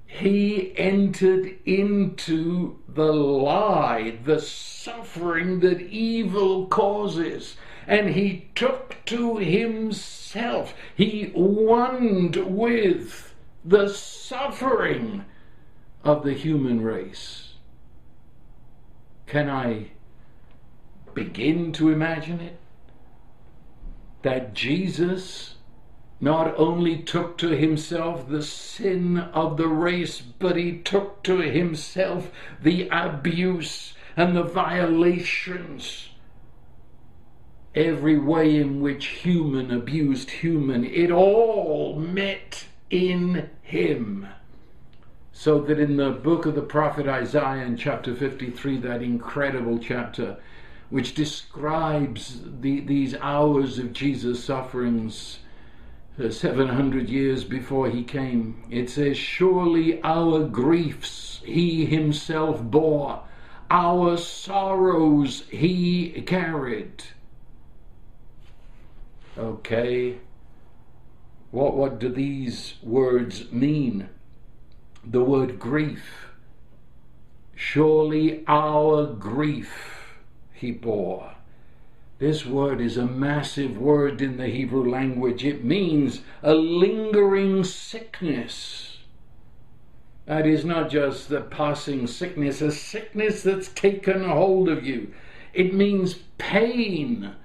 [0.08, 10.74] He entered into the lie, the suffering that evil causes, and He took to Himself,
[10.96, 15.26] He one with the suffering
[16.06, 17.56] of the human race.
[19.26, 19.88] Can I
[21.14, 22.58] begin to imagine it?
[24.22, 25.57] That Jesus
[26.20, 32.32] not only took to himself the sin of the race, but he took to himself
[32.62, 36.10] the abuse and the violations.
[37.76, 44.28] Every way in which human abused human, it all met in him.
[45.32, 50.38] So that in the book of the prophet Isaiah in chapter 53, that incredible chapter,
[50.90, 55.40] which describes the, these hours of Jesus' sufferings,
[56.18, 63.22] 700 years before he came, it says, Surely our griefs he himself bore,
[63.70, 67.04] our sorrows he carried.
[69.38, 70.18] Okay,
[71.52, 74.10] what, what do these words mean?
[75.12, 76.28] the word grief.
[77.56, 80.18] Surely our grief
[80.54, 81.32] he bore.
[82.20, 85.46] This word is a massive word in the Hebrew language.
[85.46, 88.98] It means a lingering sickness.
[90.26, 95.14] That is not just the passing sickness, a sickness that's taken hold of you.
[95.54, 97.36] It means pain,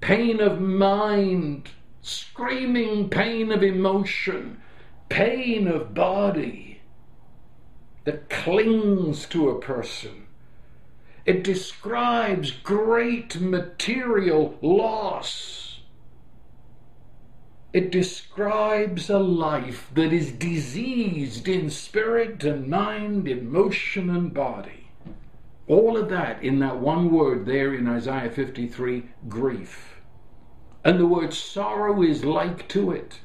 [0.00, 1.70] pain of mind,
[2.00, 4.62] screaming pain of emotion,
[5.10, 6.80] pain of body
[8.04, 10.21] that clings to a person.
[11.24, 15.80] It describes great material loss.
[17.72, 24.88] It describes a life that is diseased in spirit and mind, emotion and body.
[25.68, 29.94] All of that in that one word there in Isaiah 53 grief.
[30.84, 33.20] And the word sorrow is like to it.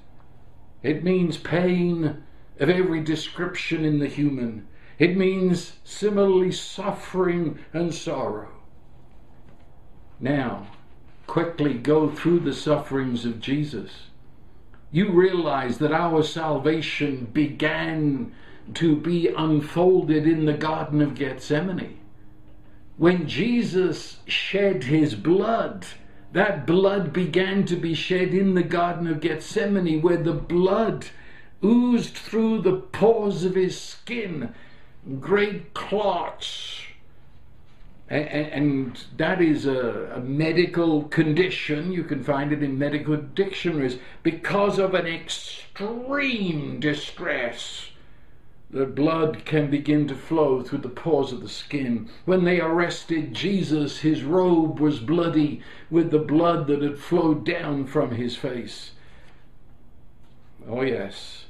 [0.84, 2.24] It means pain,
[2.60, 4.68] of every description in the human.
[5.00, 8.50] It means similarly suffering and sorrow.
[10.20, 10.68] Now,
[11.28, 14.08] quickly go through the sufferings of Jesus.
[14.92, 18.34] You realize that our salvation began
[18.74, 22.00] to be unfolded in the Garden of Gethsemane.
[22.98, 25.86] When Jesus shed his blood,
[26.32, 31.08] that blood began to be shed in the Garden of Gethsemane, where the blood
[31.64, 34.54] oozed through the pores of his skin,
[35.20, 36.82] great clots.
[38.10, 41.92] And, that is a, medical condition.
[41.92, 47.90] You can find it in medical dictionaries because of an extreme distress.
[48.70, 52.10] The blood can begin to flow through the pores of the skin.
[52.26, 57.88] When they arrested Jesus, his robe was bloody with the blood that had flowed down
[57.88, 58.92] from his face.
[60.68, 61.47] Oh, yes.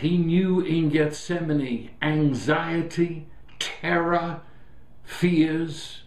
[0.00, 3.26] He knew in Gethsemane anxiety,
[3.58, 4.40] terror,
[5.04, 6.04] fears,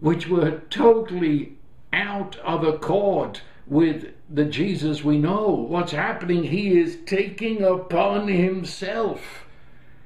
[0.00, 1.52] which were totally
[1.92, 5.50] out of accord with the Jesus we know.
[5.50, 6.42] What's happening?
[6.42, 9.46] He is taking upon himself.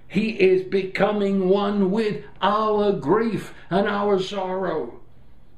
[0.06, 5.00] He is becoming one with our grief and our sorrow.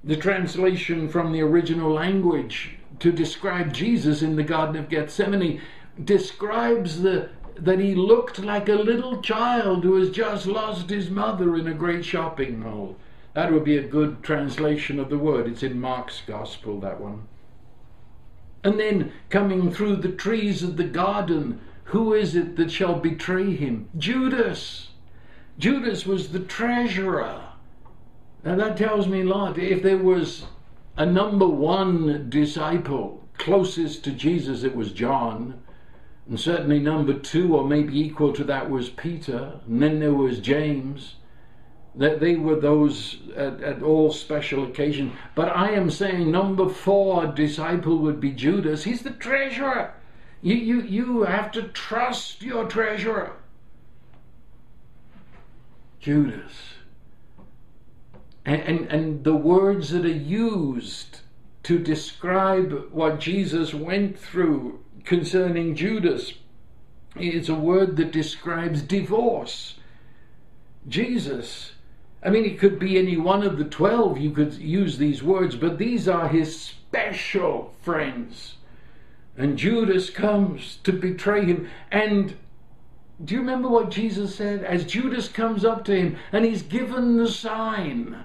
[0.04, 5.60] The translation from the original language to describe Jesus in the Garden of Gethsemane
[6.04, 7.30] describes the
[7.64, 11.74] that he looked like a little child who has just lost his mother in a
[11.74, 12.96] great shopping mall.
[13.34, 15.46] That would be a good translation of the word.
[15.46, 17.28] It's in Mark's Gospel, that one.
[18.64, 23.54] And then coming through the trees of the garden, who is it that shall betray
[23.54, 23.88] him?
[23.96, 24.88] Judas.
[25.58, 27.42] Judas was the treasurer.
[28.44, 29.58] Now that tells me a lot.
[29.58, 30.46] If there was
[30.96, 35.62] a number one disciple closest to Jesus, it was John.
[36.28, 39.60] And certainly number two, or maybe equal to that, was Peter.
[39.66, 41.14] And then there was James.
[41.94, 45.14] That they were those at, at all special occasions.
[45.34, 48.84] But I am saying number four disciple would be Judas.
[48.84, 49.94] He's the treasurer.
[50.42, 53.32] You, you, you have to trust your treasurer.
[55.98, 56.52] Judas.
[58.44, 61.20] And, and, and the words that are used
[61.64, 66.34] to describe what Jesus went through concerning Judas
[67.18, 69.78] is a word that describes divorce.
[70.86, 71.72] Jesus,
[72.22, 75.56] I mean, it could be any one of the twelve, you could use these words,
[75.56, 78.56] but these are his special friends.
[79.34, 81.70] And Judas comes to betray him.
[81.90, 82.36] And
[83.24, 84.62] do you remember what Jesus said?
[84.62, 88.24] As Judas comes up to him and he's given the sign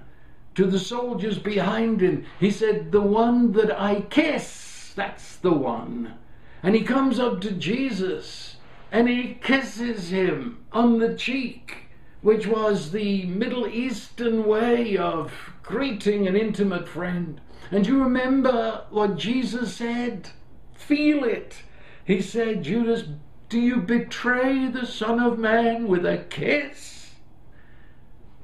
[0.56, 6.16] to the soldiers behind him, he said, The one that I kiss, that's the one.
[6.64, 8.56] And he comes up to Jesus
[8.90, 11.90] and he kisses him on the cheek,
[12.22, 17.42] which was the Middle Eastern way of greeting an intimate friend.
[17.70, 20.30] And you remember what Jesus said?
[20.74, 21.58] Feel it.
[22.06, 23.04] He said, Judas,
[23.50, 27.12] do you betray the Son of Man with a kiss?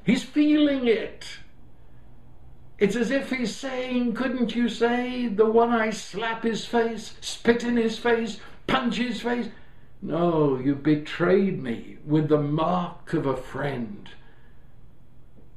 [0.03, 1.38] He's feeling it.
[2.79, 7.63] It's as if he's saying, couldn't you say, the one I slap his face, spit
[7.63, 9.49] in his face, punch his face?
[10.01, 14.09] No, you betrayed me with the mark of a friend.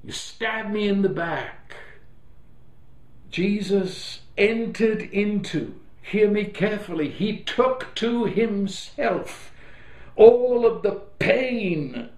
[0.02, 1.76] You stabbed me in the back.
[3.30, 9.52] Jesus entered into hear me carefully, he took to himself
[10.16, 12.10] all of the pain,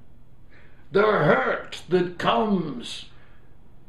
[0.91, 3.07] the hurt that comes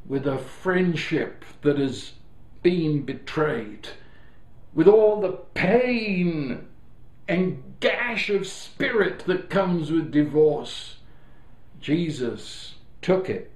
[0.07, 2.13] with a friendship that has
[2.61, 3.89] been betrayed,
[4.73, 6.67] with all the pain
[7.27, 10.97] and gash of spirit that comes with divorce.
[11.79, 13.51] Jesus took it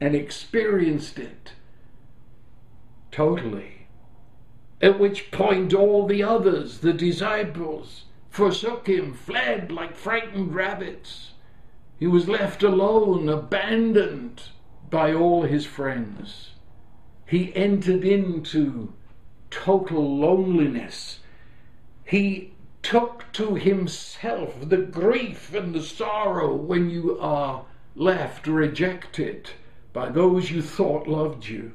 [0.00, 1.52] and experienced it
[3.10, 3.80] totally
[4.80, 11.32] at which point all the others, the disciples, forsook him, fled like frightened rabbits.
[11.98, 14.44] He was left alone, abandoned
[14.90, 16.50] by all his friends.
[17.26, 18.92] He entered into
[19.50, 21.20] total loneliness.
[22.04, 27.64] He took to himself the grief and the sorrow when you are
[27.94, 29.50] left rejected
[29.92, 31.72] by those you thought loved you.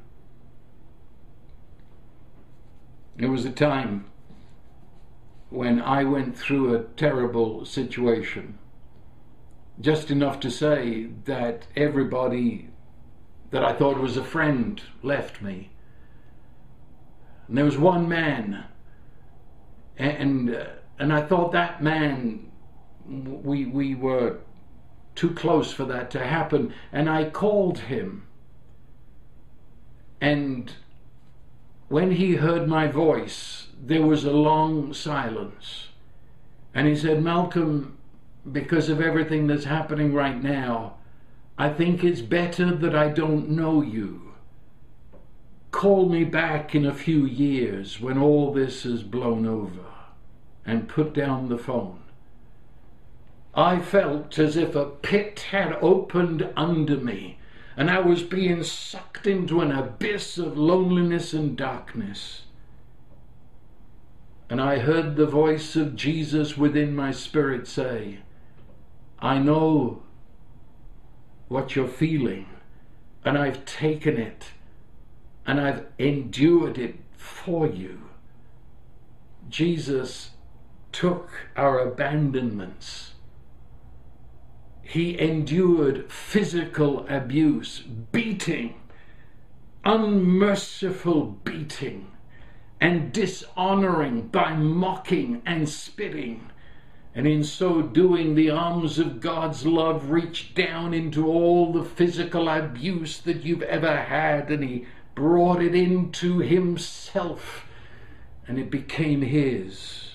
[3.17, 4.05] There was a time
[5.49, 8.57] when I went through a terrible situation.
[9.79, 12.69] Just enough to say that everybody
[13.55, 15.69] that I thought was a friend left me.
[17.47, 18.65] And there was one man,
[19.97, 20.65] and uh,
[20.99, 22.51] and I thought that man,
[23.05, 24.39] we we were
[25.15, 26.73] too close for that to happen.
[26.91, 28.27] And I called him,
[30.19, 30.73] and
[31.87, 35.87] when he heard my voice, there was a long silence.
[36.73, 37.97] And he said, Malcolm,
[38.51, 40.94] because of everything that's happening right now,
[41.57, 44.33] I think it's better that I don't know you.
[45.71, 49.85] Call me back in a few years when all this has blown over
[50.65, 51.99] and put down the phone.
[53.53, 57.39] I felt as if a pit had opened under me
[57.77, 62.43] and I was being sucked into an abyss of loneliness and darkness.
[64.49, 68.19] And I heard the voice of Jesus within my spirit say,
[69.19, 70.03] I know
[71.47, 72.47] what you're feeling,
[73.23, 74.51] and I've taken it,
[75.45, 78.01] and I've endured it for you.
[79.49, 80.31] Jesus
[80.91, 83.15] took our abandonments
[84.85, 88.75] he endured physical abuse, beating,
[89.83, 92.11] unmerciful beating,
[92.79, 96.51] and dishonoring by mocking and spitting.
[97.15, 102.49] And in so doing, the arms of God's love reached down into all the physical
[102.49, 104.85] abuse that you've ever had, and He
[105.15, 107.65] brought it into Himself,
[108.47, 110.05] and it became His.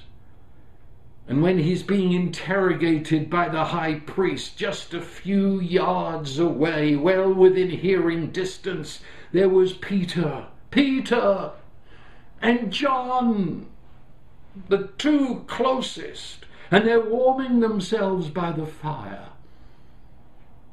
[1.30, 7.32] And when he's being interrogated by the high priest just a few yards away, well
[7.32, 11.52] within hearing distance, there was Peter, Peter,
[12.42, 13.68] and John,
[14.68, 19.28] the two closest, and they're warming themselves by the fire.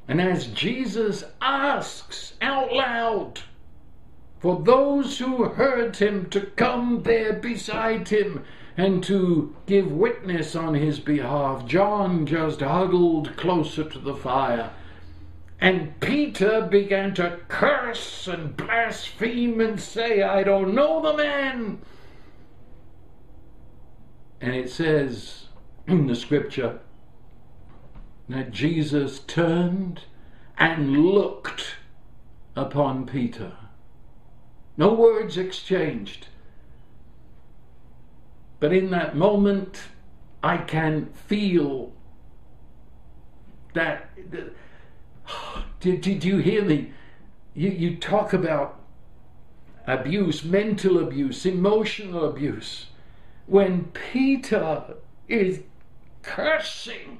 [0.06, 3.40] And as Jesus asks out loud,
[4.38, 8.44] for those who heard him to come there beside him
[8.76, 11.66] and to give witness on his behalf.
[11.66, 14.70] John just huddled closer to the fire.
[15.60, 21.80] And Peter began to curse and blaspheme and say, I don't know the man.
[24.40, 25.47] And it says
[25.88, 26.80] the scripture
[28.28, 30.02] that Jesus turned
[30.58, 31.76] and looked
[32.54, 33.52] upon Peter.
[34.76, 36.28] No words exchanged.
[38.60, 39.84] But in that moment,
[40.42, 41.92] I can feel
[43.74, 44.10] that.
[45.80, 46.92] Did, did you hear me?
[47.54, 48.80] You, you talk about
[49.86, 52.86] abuse, mental abuse, emotional abuse.
[53.46, 54.96] When Peter
[55.28, 55.60] is
[56.28, 57.18] cursing,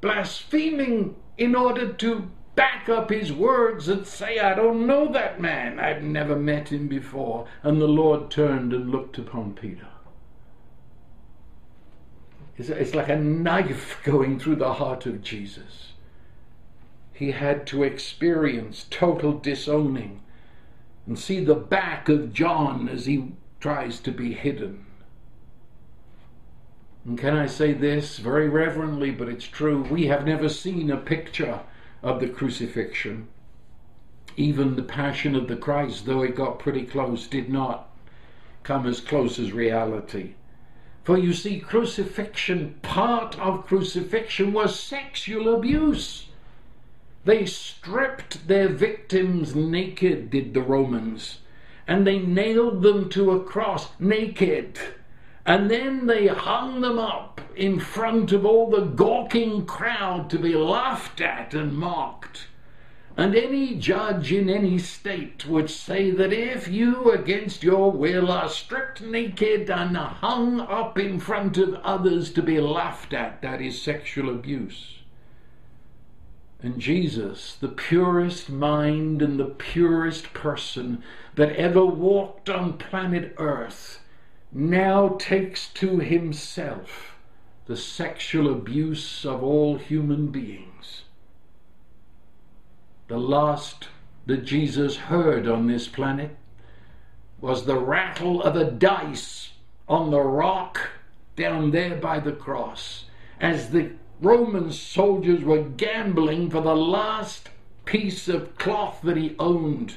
[0.00, 5.78] blaspheming in order to back up his words and say, I don't know that man.
[5.78, 7.46] I've never met him before.
[7.62, 9.86] And the Lord turned and looked upon Peter.
[12.58, 15.92] It's, like a knife going through the heart of Jesus.
[17.12, 20.20] He had to experience total disowning
[21.06, 24.84] and see the back of John as he tries to be hidden.
[27.04, 29.82] And can I say this very reverently, but it's true?
[29.82, 31.60] We have never seen a picture
[32.02, 33.28] of the crucifixion.
[34.36, 37.88] Even the Passion of the Christ, though it got pretty close, did not
[38.62, 40.34] come as close as reality.
[41.02, 46.26] For you see, crucifixion, part of crucifixion was sexual abuse.
[47.24, 51.38] They stripped their victims naked, did the Romans,
[51.86, 54.78] and they nailed them to a cross naked.
[55.50, 60.54] And then they hung them up in front of all the gawking crowd to be
[60.54, 62.46] laughed at and mocked.
[63.16, 68.48] And any judge in any state would say that if you, against your will, are
[68.48, 73.82] stripped naked and hung up in front of others to be laughed at, that is
[73.82, 74.98] sexual abuse.
[76.62, 81.02] And Jesus, the purest mind and the purest person
[81.34, 83.98] that ever walked on planet Earth,
[84.52, 87.16] now takes to himself
[87.66, 91.02] the sexual abuse of all human beings
[93.08, 93.88] the last
[94.26, 96.36] that Jesus heard on this planet
[97.40, 99.50] was the rattle of a dice
[99.88, 100.90] on the rock
[101.36, 103.06] down there by the cross
[103.40, 103.90] as the
[104.20, 107.48] Roman soldiers were gambling for the last
[107.86, 109.94] piece of cloth that he owned.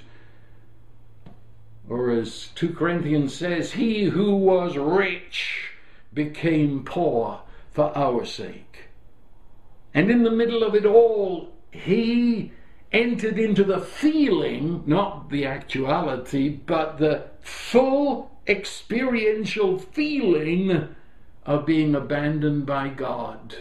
[1.90, 5.72] Or as 2 Corinthians says, he who was rich
[6.14, 8.86] became poor for our sake.
[9.94, 12.52] And in the middle of it all, he
[12.92, 20.96] entered into the feeling, not the actuality, but the full experiential feeling
[21.46, 23.56] of being abandoned by God.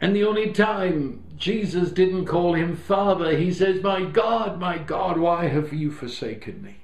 [0.00, 5.18] And the only time Jesus didn't call him Father, he says, My God, my God,
[5.18, 6.76] why have you forsaken me?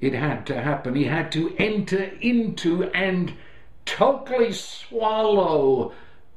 [0.00, 0.94] It had to happen.
[0.94, 3.34] He had to enter into and
[3.86, 5.92] totally swallow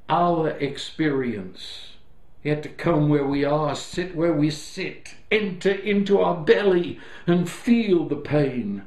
[0.10, 1.88] our experience.
[2.42, 7.00] He had to come where we are, sit where we sit, enter into our belly
[7.26, 8.84] and feel the pain.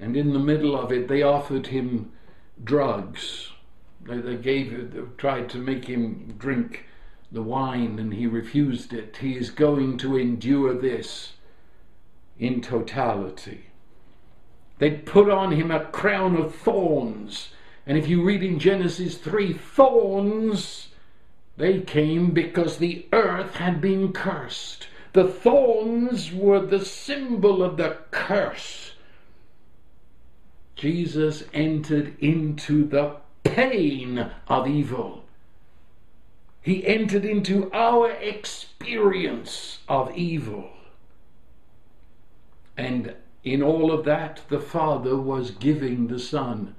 [0.00, 2.10] And in the middle of it, they offered him
[2.62, 3.52] drugs.
[4.06, 6.86] They, they gave, they tried to make him drink
[7.32, 9.18] the wine, and he refused it.
[9.18, 11.32] He is going to endure this
[12.38, 13.66] in totality.
[14.78, 17.50] They put on him a crown of thorns.
[17.86, 20.88] And if you read in Genesis 3, thorns
[21.56, 24.88] they came because the earth had been cursed.
[25.12, 28.92] The thorns were the symbol of the curse.
[30.74, 33.16] Jesus entered into the
[33.54, 35.24] pain of evil.
[36.60, 40.70] He entered into our experience of evil.
[42.76, 46.74] And in all of that, the Father was giving the Son.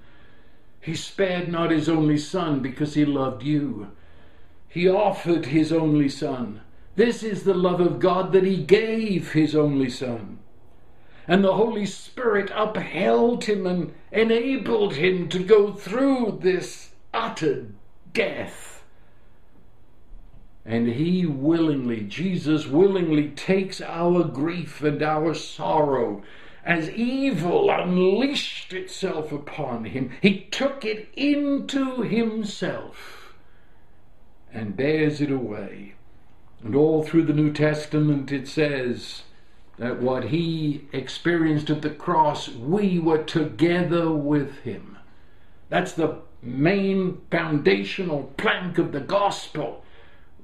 [0.82, 3.92] He spared not his only Son because he loved you.
[4.68, 6.62] He offered his only Son.
[6.96, 10.40] This is the love of God that he gave his only Son.
[11.28, 17.68] And the Holy Spirit upheld him and enabled him to go through this utter
[18.14, 18.84] death.
[20.66, 26.24] And he willingly, Jesus willingly takes our grief and our sorrow
[26.64, 30.10] as evil unleashed itself upon him.
[30.22, 33.36] He took it into himself
[34.52, 35.94] and bears it away.
[36.64, 39.22] And all through the New Testament it says,
[39.78, 44.98] that what he experienced at the cross, we were together with him.
[45.70, 49.84] That's the main foundational plank of the gospel.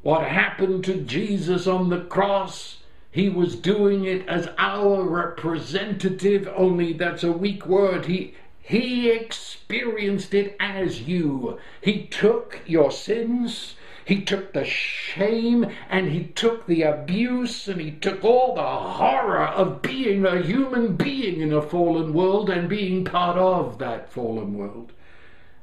[0.01, 2.77] What happened to Jesus on the cross,
[3.11, 8.05] he was doing it as our representative, only that's a weak word.
[8.05, 11.59] He he experienced it as you.
[11.81, 13.75] He took your sins,
[14.11, 19.45] he took the shame, and he took the abuse, and he took all the horror
[19.45, 24.53] of being a human being in a fallen world and being part of that fallen
[24.53, 24.91] world.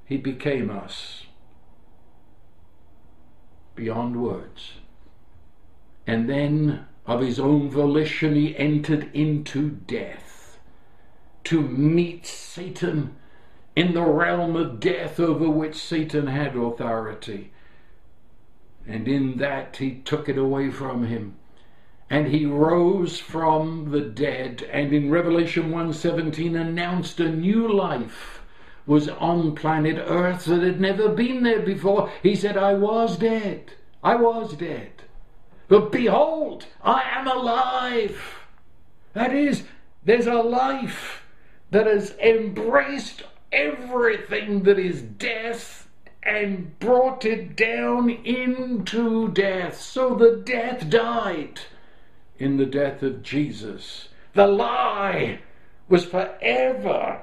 [0.03, 1.26] He became us
[3.74, 4.78] beyond words.
[6.07, 10.59] And then, of his own volition, he entered into death
[11.44, 13.14] to meet Satan
[13.76, 17.51] in the realm of death over which Satan had authority.
[18.89, 21.36] And in that he took it away from him.
[22.11, 28.43] And he rose from the dead and in Revelation 1:17 announced a new life
[28.86, 32.11] was on planet Earth that had never been there before.
[32.22, 33.72] He said, I was dead.
[34.03, 34.91] I was dead.
[35.68, 38.39] But behold, I am alive.
[39.12, 39.64] That is,
[40.05, 41.22] there's a life
[41.70, 43.22] that has embraced
[43.53, 45.88] everything that is death
[46.29, 49.81] and brought it down into death.
[49.81, 51.61] So the death died
[52.39, 54.11] in the death of Jesus.
[54.35, 55.41] The lie
[55.89, 57.22] was forever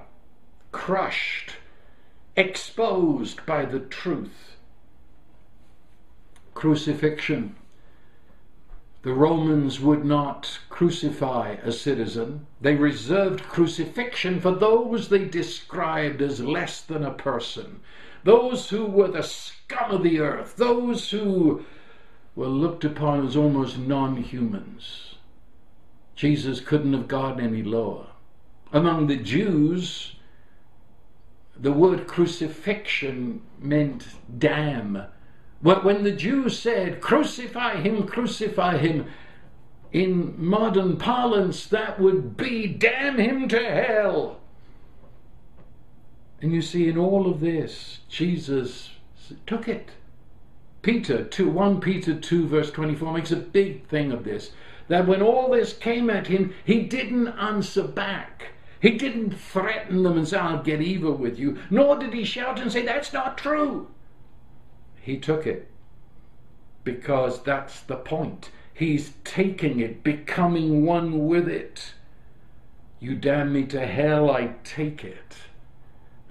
[0.72, 1.52] crushed,
[2.36, 4.58] exposed by the truth.
[6.56, 7.56] Crucifixion.
[9.04, 12.48] The Romans would not crucify a citizen.
[12.60, 17.82] They reserved crucifixion for those they described as less than a person,
[18.26, 21.64] those who were the scum of the earth, those who
[22.36, 25.16] were looked upon as almost non humans.
[26.16, 28.08] Jesus couldn't have gone any lower.
[28.74, 30.16] Among the Jews,
[31.56, 34.08] the word crucifixion meant
[34.40, 35.04] damn.
[35.62, 39.06] But when the Jews said, crucify him, crucify him,
[39.92, 44.42] in modern parlance, that would be damn him to hell.
[46.46, 48.92] And you see, in all of this, Jesus
[49.48, 49.90] took it.
[50.84, 54.52] Peter 2, 1 Peter 2, verse 24 makes a big thing of this.
[54.88, 58.50] That when all this came at him, he didn't answer back.
[58.80, 62.60] He didn't threaten them and say, I'll get evil with you, nor did he shout
[62.60, 63.88] and say, That's not true.
[65.02, 65.68] He took it
[66.84, 68.52] because that's the point.
[68.72, 71.96] He's taking it, becoming one with it.
[73.00, 75.38] You damn me to hell, I take it.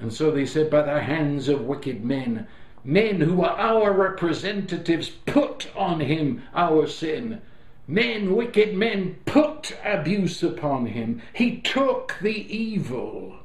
[0.04, 2.46] And so they said, By the hands of wicked men,
[2.84, 7.40] men who are our representatives, put on him our sin
[7.86, 11.22] Men, wicked men, put abuse upon him.
[11.32, 13.36] He took the evil.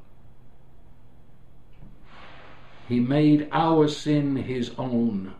[2.90, 5.36] He made our sin his own.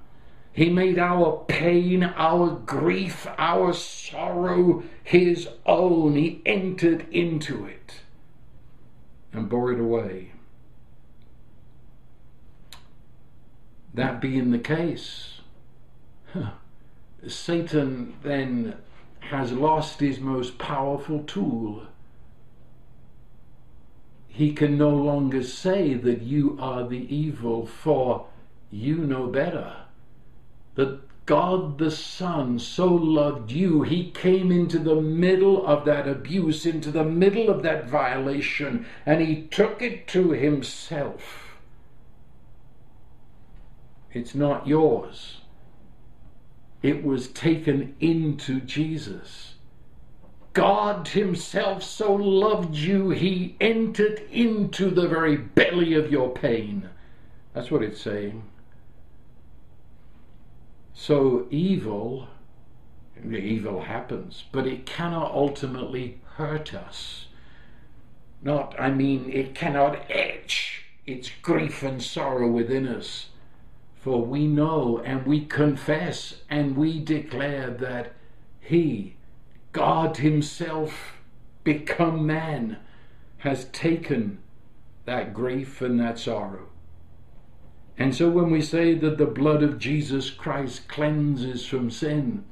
[0.54, 6.16] He made our pain, our grief, our sorrow his own.
[6.16, 7.96] He entered into it
[9.34, 10.32] and bore it away.
[13.94, 15.42] That being the case,
[17.28, 18.76] Satan then
[19.20, 21.88] has lost his most powerful tool.
[24.28, 28.28] He can no longer say that you are the evil, for
[28.72, 29.76] you know better.
[30.76, 36.66] That God the Son so loved you, he came into the middle of that abuse,
[36.66, 41.49] into the middle of that violation, and he took it to himself.
[44.14, 45.40] It's not yours
[46.82, 49.56] it was taken into Jesus.
[50.54, 56.90] God Himself so loved you, He entered into the very belly of your pain.
[57.54, 58.44] That's what it's saying.
[60.94, 62.28] So evil,
[63.24, 67.26] evil happens, but it cannot ultimately hurt us.
[68.42, 73.28] Not, I mean, it cannot etch its grief and sorrow within us.
[74.00, 78.14] For we know and we confess and we declare that
[78.62, 79.16] He,
[79.74, 81.14] God Himself,
[81.64, 82.78] become man,
[83.40, 84.40] has taken
[85.06, 86.70] that grief and that sorrow.
[87.98, 92.46] And so when we say that the blood of Jesus Christ cleanses from sin,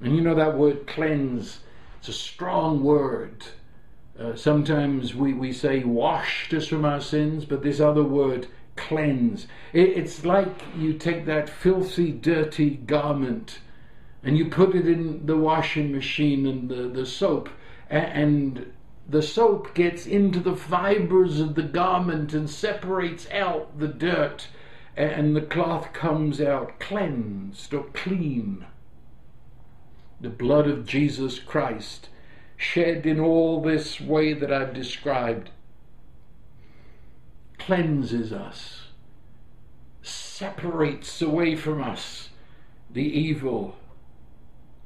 [0.00, 1.60] and you know that word cleanse,
[1.98, 3.44] it's a strong word.
[4.18, 9.46] Uh, sometimes we, we say washed us from our sins, but this other word cleanse.
[9.72, 13.58] It's like you take that filthy, dirty garment
[14.26, 17.48] and you put it in the washing machine and the, the soap,
[17.88, 18.72] and
[19.08, 24.48] the soap gets into the fibers of the garment and separates out the dirt,
[24.96, 28.66] and the cloth comes out cleansed or clean.
[30.20, 32.08] The blood of Jesus Christ,
[32.56, 35.50] shed in all this way that I've described,
[37.66, 38.82] cleanses us,
[40.00, 42.28] separates away from us
[42.92, 43.74] the evil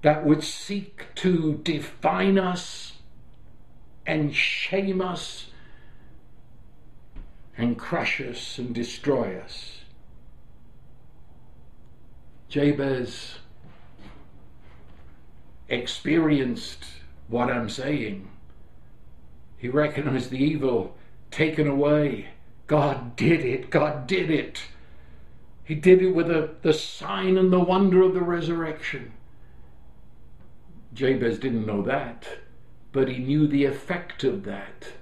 [0.01, 2.93] that would seek to define us
[4.07, 5.49] and shame us
[7.59, 9.83] and crush us and destroy us.
[12.49, 13.41] Jabez
[15.68, 16.87] experienced
[17.28, 18.31] what I'm saying.
[19.59, 20.97] He recognized the evil
[21.31, 22.28] taken away.
[22.71, 23.68] God did it.
[23.68, 24.62] God did it.
[25.64, 29.11] He did it with a, the sign and the wonder of the resurrection.
[30.95, 32.29] Jabez didn't know that,
[32.93, 34.93] but he knew the effect of that.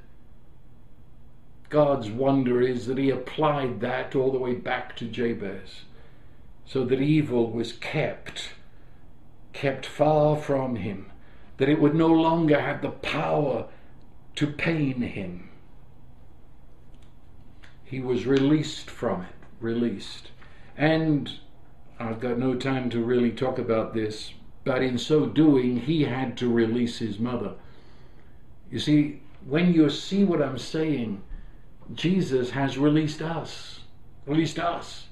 [1.69, 5.83] God's wonder is that he applied that all the way back to Jabez,
[6.65, 8.55] so that evil was kept,
[9.53, 11.13] kept far from him,
[11.59, 13.67] that it would no longer have the power
[14.37, 15.48] to pain him.
[17.89, 20.31] He was released from it, released.
[20.77, 21.31] And
[21.99, 24.35] I've got no time to really talk about this,
[24.65, 27.55] but in so doing, he had to release his mother.
[28.71, 31.23] You see, when you see what I'm saying,
[31.95, 33.81] Jesus has released us.
[34.27, 35.07] Released us.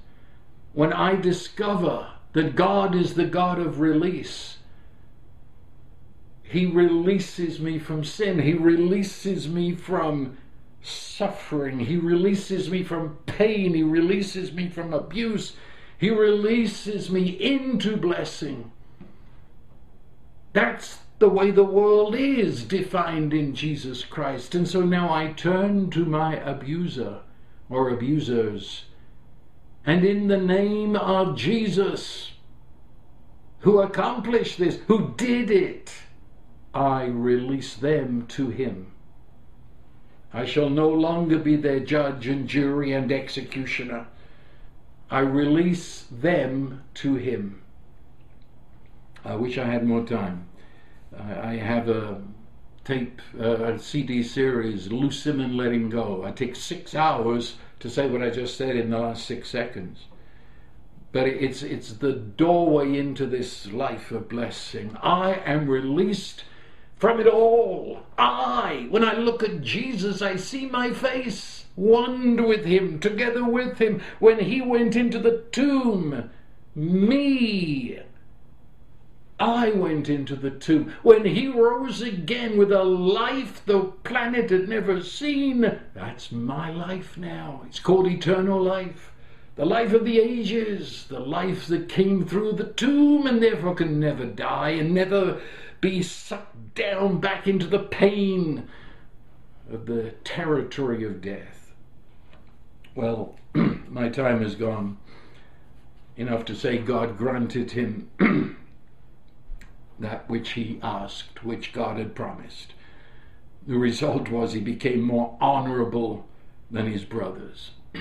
[0.74, 4.58] When I discover that God is the God of release,
[6.42, 8.40] He releases me from sin.
[8.40, 10.36] He releases me from
[10.82, 11.80] suffering.
[11.80, 13.74] He releases me from pain.
[13.74, 15.56] He releases me from abuse.
[15.98, 18.70] He releases me into blessing.
[20.52, 24.54] That's the way the world is defined in Jesus Christ.
[24.54, 27.20] And so now I turn to my abuser
[27.70, 28.84] or abusers.
[29.84, 32.32] And in the name of Jesus,
[33.60, 35.92] who accomplished this, who did it,
[36.74, 38.92] I release them to him.
[40.32, 44.06] I shall no longer be their judge and jury and executioner.
[45.10, 47.62] I release them to him.
[49.24, 50.46] I wish I had more time.
[51.18, 52.20] I, have a
[52.84, 56.24] tape, uh, a CD series, Loose Him and Let Him Go.
[56.24, 60.06] I take six hours to say what I just said in the last six seconds.
[61.12, 64.96] But it's, it's the doorway into this life of blessing.
[65.02, 66.44] I am released
[66.96, 68.00] from it all.
[68.18, 73.78] I, when I look at Jesus, I see my face, one with him, together with
[73.78, 74.00] him.
[74.18, 76.30] When he went into the tomb,
[76.74, 78.00] me,
[79.38, 80.94] I went into the tomb.
[81.02, 87.18] When he rose again with a life the planet had never seen, that's my life
[87.18, 87.60] now.
[87.66, 89.12] It's called eternal life.
[89.56, 94.00] The life of the ages, the life that came through the tomb and therefore can
[94.00, 95.40] never die and never
[95.80, 98.68] be sucked down back into the pain
[99.70, 101.72] of the territory of death.
[102.94, 104.98] Well, my time is gone.
[106.16, 108.08] Enough to say God granted him
[109.98, 112.72] that which he asked, which God had promised.
[113.66, 116.26] The result was he became more honorable
[116.70, 117.72] than his brothers.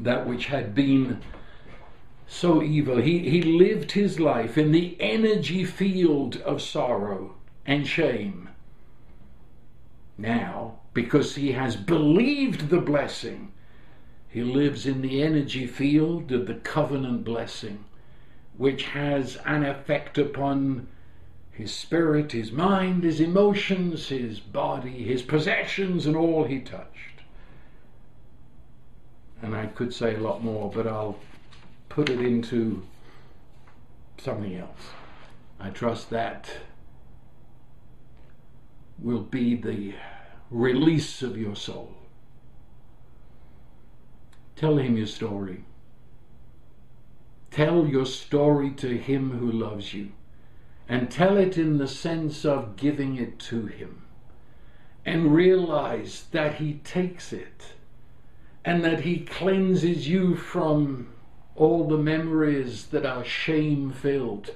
[0.00, 1.22] that which had been
[2.26, 8.48] so evil, he, he lived his life in the energy field of sorrow and shame.
[10.18, 13.52] Now, because he has believed the blessing,
[14.28, 17.84] he lives in the energy field of the covenant blessing
[18.56, 20.86] which has an effect upon
[21.50, 27.22] his spirit, his mind, his emotions, his body, his possessions, and all he touched.
[29.42, 31.18] And I could say a lot more, but I'll
[31.96, 32.82] put it into
[34.18, 34.90] something else.
[35.58, 36.50] I trust that
[38.98, 39.94] will be the
[40.50, 41.94] release of your soul.
[44.56, 45.64] Tell him your story.
[47.50, 50.12] Tell your story to Him who loves you,
[50.86, 54.02] and tell it in the sense of giving it to Him,
[55.06, 57.72] and realize that He takes it,
[58.66, 61.08] and that He cleanses you from
[61.56, 64.50] all the memories that are shame filled.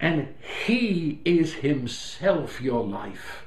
[0.00, 0.34] And
[0.66, 3.44] He is Himself your life,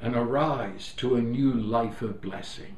[0.00, 2.76] and arise to a new life of blessing.